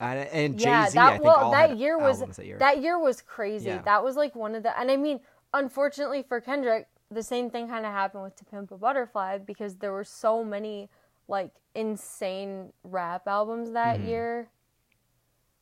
[0.00, 0.94] and, and yeah, Jay Z.
[0.94, 2.58] that I think well, all that year was that year.
[2.58, 3.66] that year was crazy.
[3.66, 3.82] Yeah.
[3.82, 5.20] That was like one of the, and I mean,
[5.54, 9.76] unfortunately for Kendrick, the same thing kind of happened with To Pimp a Butterfly because
[9.76, 10.90] there were so many
[11.28, 14.08] like insane rap albums that Mm-hmm.
[14.08, 14.48] year.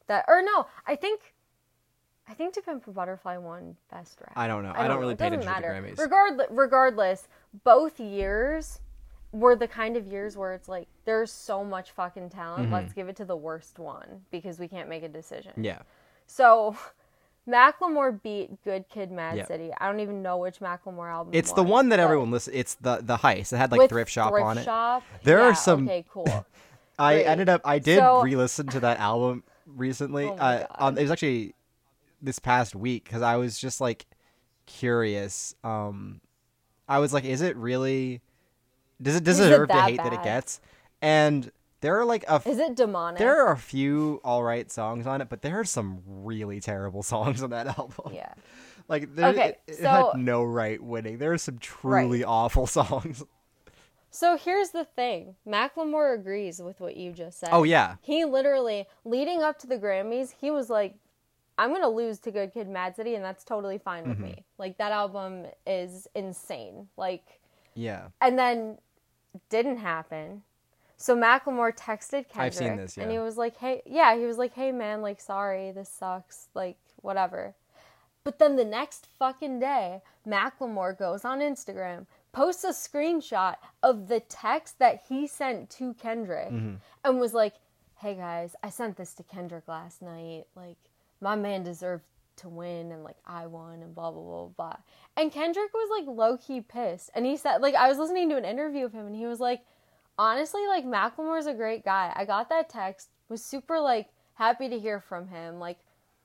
[0.07, 1.35] That or no, I think,
[2.29, 4.33] I think To Pimp a Butterfly won Best Rap.
[4.37, 4.73] I don't know.
[4.75, 5.95] I don't really It pay doesn't attention to the matter.
[5.95, 5.99] Grammys.
[5.99, 7.29] Regardless, regardless,
[7.65, 8.81] both years
[9.35, 12.71] were the kind of years where it's like there's so much fucking talent.
[12.71, 15.51] Let's give it to the worst one because we can't make a decision.
[15.53, 15.65] Mm-hmm.
[15.65, 15.79] yeah.
[16.27, 16.77] So,
[17.49, 19.47] Macklemore beat Good Kid, Mad Yeah.
[19.47, 19.71] City.
[19.79, 21.35] I don't even know which Macklemore album.
[21.35, 22.57] It's it the one that everyone listens.
[22.57, 23.53] It's the the heist.
[23.53, 24.65] It had like thrift shop Thrift on it.
[24.65, 26.47] Shop, There are some- Okay, cool.
[26.99, 27.25] I Great.
[27.27, 27.61] ended up.
[27.65, 30.27] I did So- re-listen to that album recently.
[30.27, 31.55] Oh uh, um, it was actually
[32.23, 34.07] this past week because I was just like
[34.67, 35.55] curious.
[35.65, 36.21] Um,
[36.89, 38.21] I was like, is it really?
[39.01, 40.61] Does it Is it deserve the hate that it gets?
[41.03, 42.35] And there are like a.
[42.35, 43.19] f- Is it demonic?
[43.19, 47.03] there are a few all right songs on it, but there are some really terrible
[47.15, 48.13] songs on that album.
[48.15, 48.33] Yeah.
[48.87, 51.17] Like there, Okay, it, it so- had no right winning.
[51.17, 53.25] There are some truly awful songs.
[54.11, 55.37] So here's the thing.
[55.49, 57.49] Macklemore agrees with what you just said.
[57.51, 57.97] Oh yeah.
[58.03, 60.97] He literally, leading up to the Grammys, he was like,
[61.57, 64.27] I'm going to lose to Good Kid Mad City, and that's totally fine with Mm-hmm.
[64.27, 64.45] me.
[64.59, 66.89] Like, that album is insane.
[66.99, 67.41] Like,
[67.75, 68.09] Yeah.
[68.21, 68.79] and then
[69.49, 70.43] didn't happen.
[70.97, 74.39] So Macklemore texted Kendrick, I've seen this, and he was like, "Hey, yeah," he was
[74.39, 77.55] like, "Hey, man, like, sorry, this sucks, like, whatever."
[78.23, 84.21] But then the next fucking day, Macklemore goes on Instagram, posts a screenshot of the
[84.21, 86.77] text that he sent to Kendrick, Mm-hmm.
[87.05, 87.55] and was like,
[87.97, 90.45] "Hey guys, I sent this to Kendrick last night.
[90.55, 90.79] Like,
[91.21, 92.05] my man deserved
[92.37, 94.77] to win, and like I won, and blah blah blah blah."
[95.17, 98.37] And Kendrick was like low key pissed, and he said, like, I was listening to
[98.37, 99.63] an interview of him, and he was like,
[100.19, 102.13] honestly, like Macklemore's a great guy.
[102.15, 105.59] I got that text, was super like happy to hear from him.
[105.59, 105.79] Like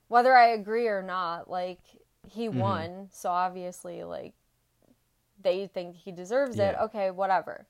[0.08, 1.80] whether I agree or not, like
[2.28, 2.58] he mm-hmm.
[2.58, 4.34] won, so obviously like
[5.42, 6.76] they think he deserves it.
[6.80, 7.66] Okay, whatever.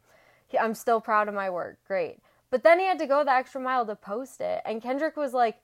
[0.48, 1.78] He, I'm still proud of my work.
[1.86, 2.18] Great.
[2.50, 5.32] But then he had to go the extra mile to post it, and Kendrick was
[5.32, 5.58] like,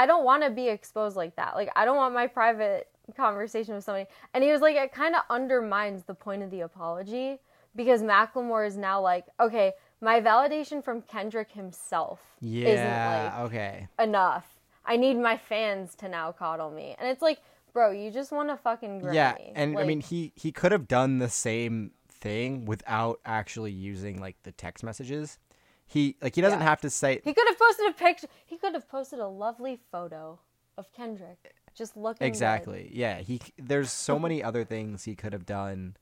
[0.00, 1.54] "I don't want to be exposed like that.
[1.54, 5.14] Like I don't want my private conversation with somebody." And he was like, "It kind
[5.14, 7.40] of undermines the point of the apology."
[7.74, 12.68] Because Macklemore is now like, okay, my validation from Kendrick himself Yeah.
[12.68, 13.88] isn't like okay.
[13.98, 14.46] enough.
[14.86, 16.96] I need my fans to now coddle me.
[16.98, 17.38] And it's like,
[17.74, 19.14] bro, you just want to fucking Grammy.
[19.14, 24.20] Yeah, and I mean he he could have done the same thing without actually using
[24.20, 25.38] like the text messages.
[25.86, 26.64] He like he doesn't Yeah.
[26.64, 28.26] have to say he could have posted a picture.
[28.44, 30.38] He could have posted a lovely photo
[30.76, 32.28] of Kendrick just looking good.
[32.28, 32.90] exactly.
[32.92, 35.96] Yeah, he there's so many other things he could have done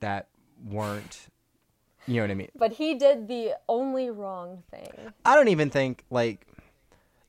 [0.00, 0.28] that
[0.64, 1.28] weren't
[2.06, 2.48] you know what I mean?
[2.56, 4.90] But he did the only wrong thing.
[5.24, 6.46] I don't even think like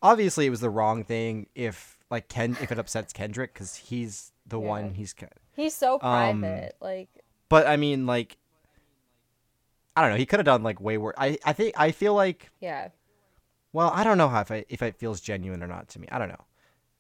[0.02, 4.32] obviously it was the wrong thing if like Ken if it upsets Kendrick cuz he's
[4.46, 4.68] the Yeah.
[4.68, 5.14] one he's
[5.56, 6.76] He's so Um, private.
[6.82, 7.10] like,
[7.50, 8.38] but I mean like
[9.96, 11.16] I don't know, he could have done like way worse.
[11.18, 12.89] I I think I feel like yeah.
[13.72, 16.08] Well, I don't know how if I, if it feels genuine or not to me.
[16.12, 16.46] I don't know,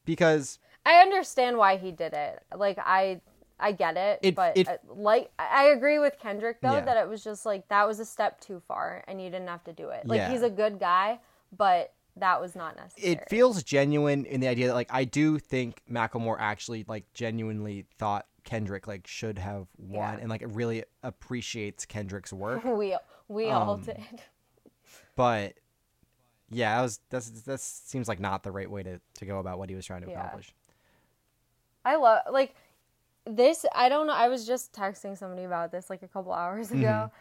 [0.05, 2.41] because I understand why he did it.
[2.55, 3.21] Like I
[3.59, 6.81] I get it, It- but it- uh, like I agree with Kendrick though Yeah.
[6.81, 9.63] that it was just like that was a step too far and you didn't have
[9.65, 10.05] to do it.
[10.07, 10.31] Like Yeah.
[10.31, 11.19] he's a good guy,
[11.55, 13.13] but that was not necessary.
[13.13, 17.85] it feels genuine in the idea that like I do think Macklemore actually like genuinely
[17.97, 20.19] thought Kendrick like should have won Yeah.
[20.21, 22.63] and like it really appreciates Kendrick's work.
[22.65, 23.99] we we all Um, did.
[25.15, 25.53] but
[26.49, 29.57] yeah, that was that's that seems like not the right way to to go about
[29.59, 30.19] what he was trying to Yeah.
[30.19, 30.53] accomplish.
[31.85, 32.55] I love like
[33.25, 33.65] this.
[33.73, 34.13] I don't know.
[34.13, 36.79] I was just texting somebody about this like a couple hours Mm-hmm.
[36.79, 37.11] ago.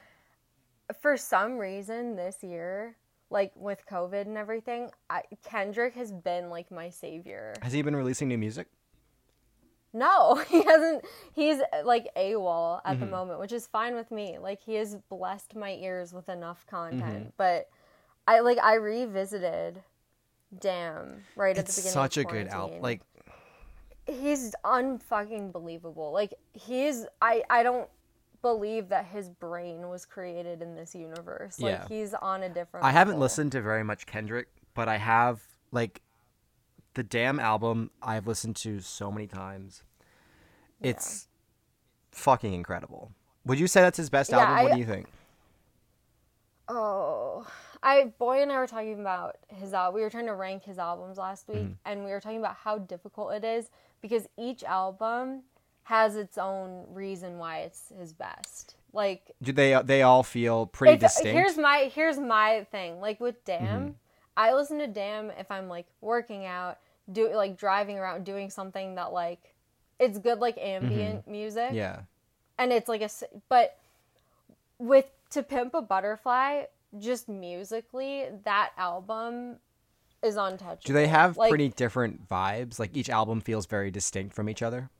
[1.01, 2.97] For some reason, this year,
[3.31, 7.55] like with COVID and everything, I, Kendrick has been like my savior.
[7.63, 8.67] Has he been releasing new music?
[9.93, 11.05] No, he hasn't.
[11.35, 13.01] He's like AWOL at Mm-hmm.
[13.01, 14.39] the moment, which is fine with me.
[14.39, 17.03] Like he has blessed my ears with enough content.
[17.03, 17.29] Mm-hmm.
[17.37, 17.69] But
[18.27, 19.83] I like I revisited
[20.59, 21.93] Damn right at the beginning.
[21.93, 22.81] such a good album.
[22.83, 23.01] Like
[24.07, 26.13] he's unfucking believable.
[26.13, 27.89] Like he's I I don't
[28.43, 31.59] believe that his brain was created in this universe.
[31.61, 31.87] Like Yeah.
[31.89, 32.85] he's on a different.
[32.85, 35.41] I haven't listened to very much Kendrick, but I have
[35.71, 36.03] like
[36.95, 39.83] the damn album I've listened to so many times.
[40.81, 41.29] It's
[42.11, 43.13] fucking incredible.
[43.47, 44.65] Would you say that's his best Yeah, album?
[44.65, 45.07] what do you think?
[46.69, 47.47] Oh,
[47.83, 49.95] I boy and I were talking about his album.
[49.97, 51.73] We were trying to rank his albums last week, Mm-hmm.
[51.85, 53.69] and we were talking about how difficult it is
[54.01, 55.43] because each album
[55.85, 58.77] has its own reason why it's his best.
[58.93, 61.29] Like Do they they all feel pretty distinct?
[61.29, 61.37] Mm-hmm.
[61.39, 63.01] Here's my here's my thing.
[63.01, 63.97] Like with Damn,
[64.37, 66.79] I listen to Damn if I'm like working out,
[67.11, 69.55] do like driving around, doing something that like
[69.99, 71.77] it's good like ambient music, Mm-hmm.
[71.77, 72.01] yeah.
[72.59, 73.11] and it's like a
[73.49, 73.79] but
[74.79, 76.65] with To Pimp a Butterfly,
[76.99, 79.57] just musically, that album
[80.23, 80.81] is untouchable.
[80.85, 82.79] Do they have like, pretty different vibes?
[82.79, 84.91] Like each album feels very distinct from each other?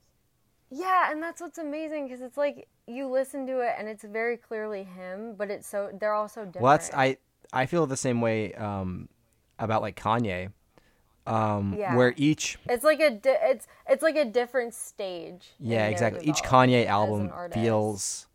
[0.69, 4.37] Yeah, and that's what's amazing because it's like you listen to it and it's very
[4.37, 6.63] clearly him, but it's so they're all so different.
[6.63, 7.17] Well, that's I
[7.51, 9.07] I feel the same way um
[9.59, 10.51] about like Kanye.
[11.25, 11.95] Um Yeah.
[11.95, 15.51] where each It's like a di- it's it's like a different stage.
[15.59, 16.25] Yeah, exactly.
[16.25, 18.27] Each Kanye album feels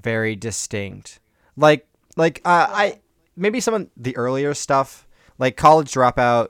[0.00, 1.18] very distinct.
[1.56, 3.00] Like like uh, I
[3.36, 5.06] maybe some of the earlier stuff,
[5.38, 6.48] like College Dropout,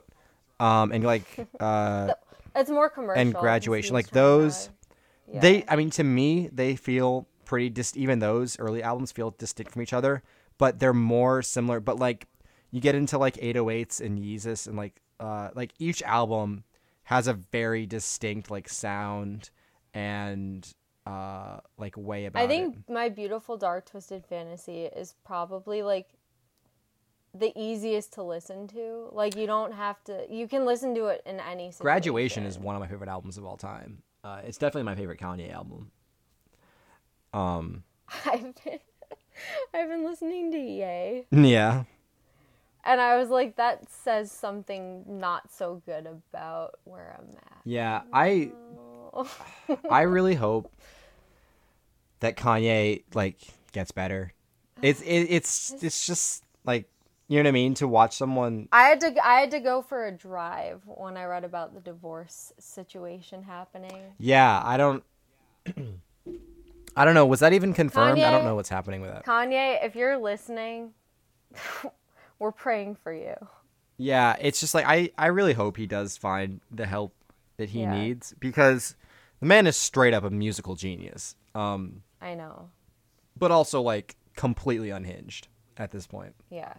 [0.59, 2.13] um, and like uh,
[2.55, 4.69] it's more commercial and Graduation, like those,
[5.31, 5.39] yeah.
[5.41, 5.65] they.
[5.67, 7.95] I mean, to me, they feel pretty dis.
[7.95, 10.23] Even those early albums feel distinct from each other,
[10.57, 11.79] but they're more similar.
[11.79, 12.27] But like
[12.71, 16.63] you get into like 808s and Yeezus and like uh like each album
[17.03, 19.49] has a very distinct like sound
[19.93, 20.73] and
[21.05, 22.91] uh like way about I think it.
[22.91, 26.07] my beautiful dark twisted fantasy is probably like
[27.33, 29.09] the easiest to listen to.
[29.11, 30.25] Like you don't have to.
[30.29, 31.71] You can listen to it in any.
[31.71, 31.83] Situation.
[31.83, 34.01] Graduation is one of my favorite albums of all time.
[34.23, 35.91] Uh, it's definitely my favorite Kanye album.
[37.33, 37.83] Um,
[38.25, 38.79] I've been,
[39.73, 41.83] I've been listening to Ye, yeah,
[42.87, 47.61] and I was like, that says something not so good about where I'm at.
[47.65, 48.01] yeah.
[48.13, 48.51] I.
[49.89, 50.71] I really hope
[52.19, 53.39] that Kanye like
[53.71, 54.33] gets better.
[54.81, 56.87] It's it, it's it's just like
[57.27, 58.69] you know what I mean to watch someone.
[58.71, 61.81] I had to I had to go for a drive when I read about the
[61.81, 64.13] divorce situation happening.
[64.19, 65.03] Yeah, I don't.
[66.95, 67.25] I don't know.
[67.25, 68.19] Was that even confirmed?
[68.19, 69.25] I don't know what's happening with that.
[69.25, 70.91] Kanye, if you're listening,
[72.39, 73.35] we're praying for you.
[73.97, 77.13] Yeah, it's just like I I really hope he does find the help
[77.57, 77.93] that he Yeah.
[77.99, 78.95] needs because
[79.39, 81.35] the man is straight up a musical genius.
[81.55, 82.69] Um, I know.
[83.37, 86.35] but also like completely unhinged at this point.
[86.49, 86.73] Yeah.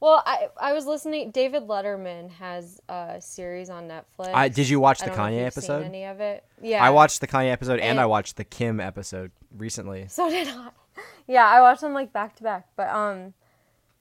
[0.00, 1.30] Well, I I was listening.
[1.30, 4.32] David Letterman has a series on Netflix.
[4.32, 5.82] I did you watch the don't know if Kanye episode?
[5.84, 6.42] Any of it?
[6.62, 6.82] Yeah.
[6.82, 10.06] I watched the Kanye episode and, And- I watched the Kim episode recently.
[10.08, 10.70] So did I.
[11.26, 12.66] Yeah, I watched them like back to back.
[12.76, 13.32] But um,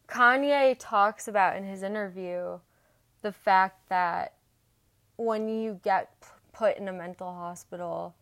[0.10, 2.60] Kanye talks about in his interview
[3.22, 4.34] the fact that
[5.18, 8.16] when you get p- put in a mental hospital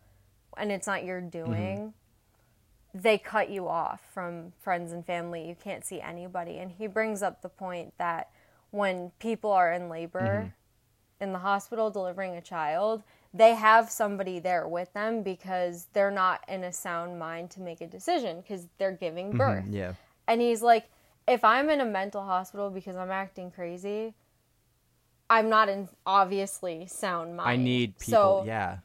[0.58, 1.52] and it's not your mm-hmm.
[1.52, 1.94] doing,
[2.94, 5.48] they cut you off from friends and family.
[5.48, 6.58] You can't see anybody.
[6.58, 8.30] And he brings up the point that
[8.72, 11.24] when people are in labor mm-hmm.
[11.24, 16.44] in the hospital delivering a child, they have somebody there with them because they're not
[16.48, 19.38] in a sound mind to make a decision because they're giving mm-hmm.
[19.38, 19.66] birth.
[19.70, 19.94] Yeah.
[20.28, 20.90] And he's like,
[21.28, 24.14] if I'm in a mental hospital because I'm acting crazy,
[25.30, 27.50] I'm not in obviously sound mind.
[27.50, 28.42] I need people.
[28.42, 28.78] So, yeah.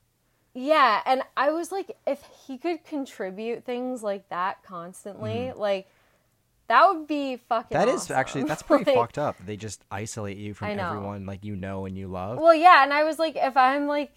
[0.55, 5.87] yeah, and I was like, if he could contribute things like that constantly, like
[6.69, 7.77] that would be fucking.
[7.77, 9.37] That is actually that's pretty Like, fucked up.
[9.45, 12.39] They just isolate you from everyone like you know and you love.
[12.39, 14.11] Well, yeah, and I was like, if I'm like,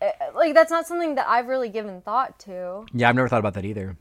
[0.00, 2.86] uh, like that's not something that I've really given thought to.
[2.92, 3.96] yeah, I've never thought about that either.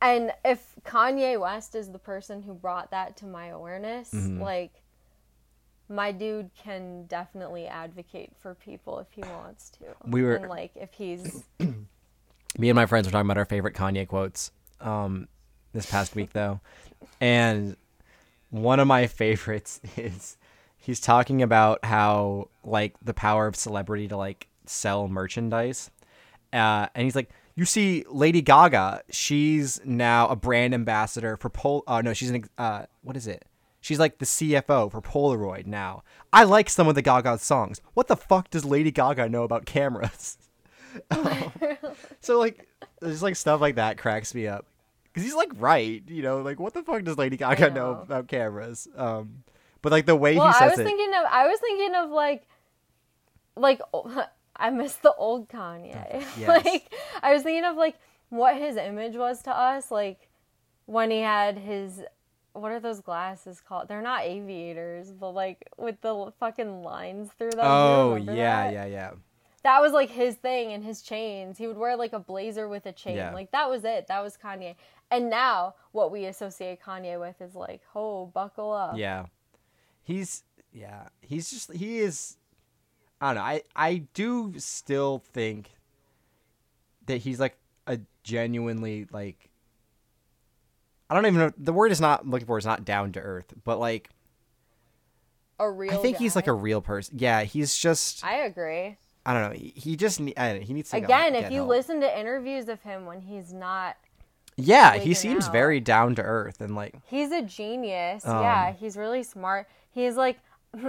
[0.00, 4.42] And if Kanye West is the person who brought that to my awareness, Mm-hmm.
[4.42, 4.82] like
[5.88, 9.84] my dude can definitely advocate for people if he wants to.
[10.06, 13.74] We were- and like if he's me and my friends were talking about our favorite
[13.74, 15.28] Kanye quotes um,
[15.72, 16.60] this past week, though,
[17.20, 17.76] and
[18.50, 20.36] one of my favorites is
[20.76, 25.90] he's talking about how like the power of celebrity to like sell merchandise,
[26.52, 31.82] uh, and he's like, you see, Lady Gaga, she's now a brand ambassador for Pol.
[31.88, 33.46] Oh no, she's an uh, what is it?
[33.80, 36.02] She's like the CFO for Polaroid now.
[36.32, 37.80] I like some of the Gaga songs.
[37.94, 40.38] What the fuck does Lady Gaga know about cameras?
[42.20, 42.66] So like,
[43.00, 44.66] there's like stuff like that cracks me up
[45.04, 47.94] because he's like right, you know, like what the fuck does Lady Gaga know.
[47.94, 48.00] know.
[48.00, 48.88] about cameras?
[48.96, 49.44] Um,
[49.80, 52.10] but like the way well, he I was it, thinking of I was thinking of
[52.10, 52.46] like
[53.56, 53.80] like
[54.58, 56.24] I miss the old Kanye.
[56.38, 56.48] Yes.
[56.64, 56.92] like
[57.22, 57.96] I was thinking of like
[58.28, 60.28] what his image was to us, like
[60.86, 62.02] when he had his
[62.52, 63.88] what are those glasses called?
[63.88, 67.60] They're not aviators, but like with the fucking lines through them.
[67.62, 68.72] Oh yeah, that?
[68.72, 69.10] yeah, yeah,
[69.62, 71.58] That was like his thing and his chains.
[71.58, 73.16] He would wear like a blazer with a chain.
[73.16, 73.32] Yeah.
[73.32, 74.06] Like that was it.
[74.08, 74.76] That was Kanye.
[75.10, 78.96] And now what we associate Kanye with is like, oh, buckle up.
[78.96, 79.26] yeah.
[80.02, 82.36] He's yeah, he's just he is.
[83.20, 83.42] I don't know.
[83.42, 85.70] I I do still think
[87.06, 87.56] that he's like
[87.86, 89.50] a genuinely like.
[91.08, 91.52] I don't even know.
[91.56, 94.10] The word is not I'm looking for is not down to earth, but like
[95.58, 97.16] A real I think he's like a real person.
[97.18, 98.96] Yeah, he's just I agree.
[99.24, 99.56] I don't know.
[99.58, 101.58] He, he just ne- I don't know, he needs to go Again, get if you
[101.58, 101.68] help.
[101.68, 103.96] listen to interviews of him when he's not,
[104.56, 105.52] Yeah, he seems out.
[105.52, 108.26] very down to earth and like he's a genius.
[108.26, 109.68] Um, yeah, he's really smart.
[109.90, 110.38] He's like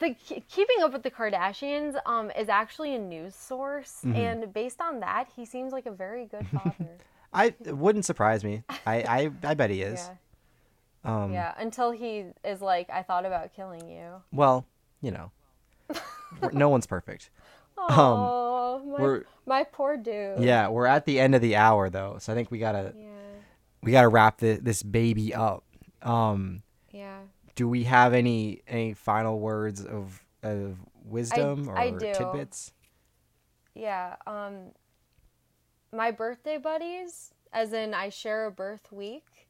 [0.00, 4.16] the keeping up with the Kardashians um is actually a news source Mm-hmm.
[4.16, 6.98] and based on that, he seems like a very good father.
[7.32, 8.62] I it wouldn't surprise me.
[8.86, 10.08] I I, I bet he is.
[11.04, 11.22] yeah.
[11.22, 14.22] Um yeah, until he is like I thought about killing you.
[14.32, 14.66] well,
[15.00, 15.30] you know.
[16.52, 17.30] no one's perfect.
[17.80, 20.40] Oh, my, Um, we're- my poor dude.
[20.40, 22.92] Yeah, we're at the end of the hour though, so I think we got to
[22.98, 23.06] Yeah.
[23.84, 25.62] we got to wrap the, this baby up.
[26.02, 27.18] Um Yeah.
[27.58, 32.14] Do we have any any final words of of wisdom I or do.
[32.14, 32.72] tidbits?
[33.74, 34.70] Yeah, um
[35.92, 39.48] my birthday buddies, as in I share a birth week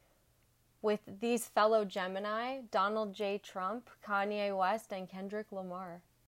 [0.80, 3.36] with these fellow Gemini, Donald J.
[3.36, 6.00] Trump, Kanye West, and Kendrick Lamar.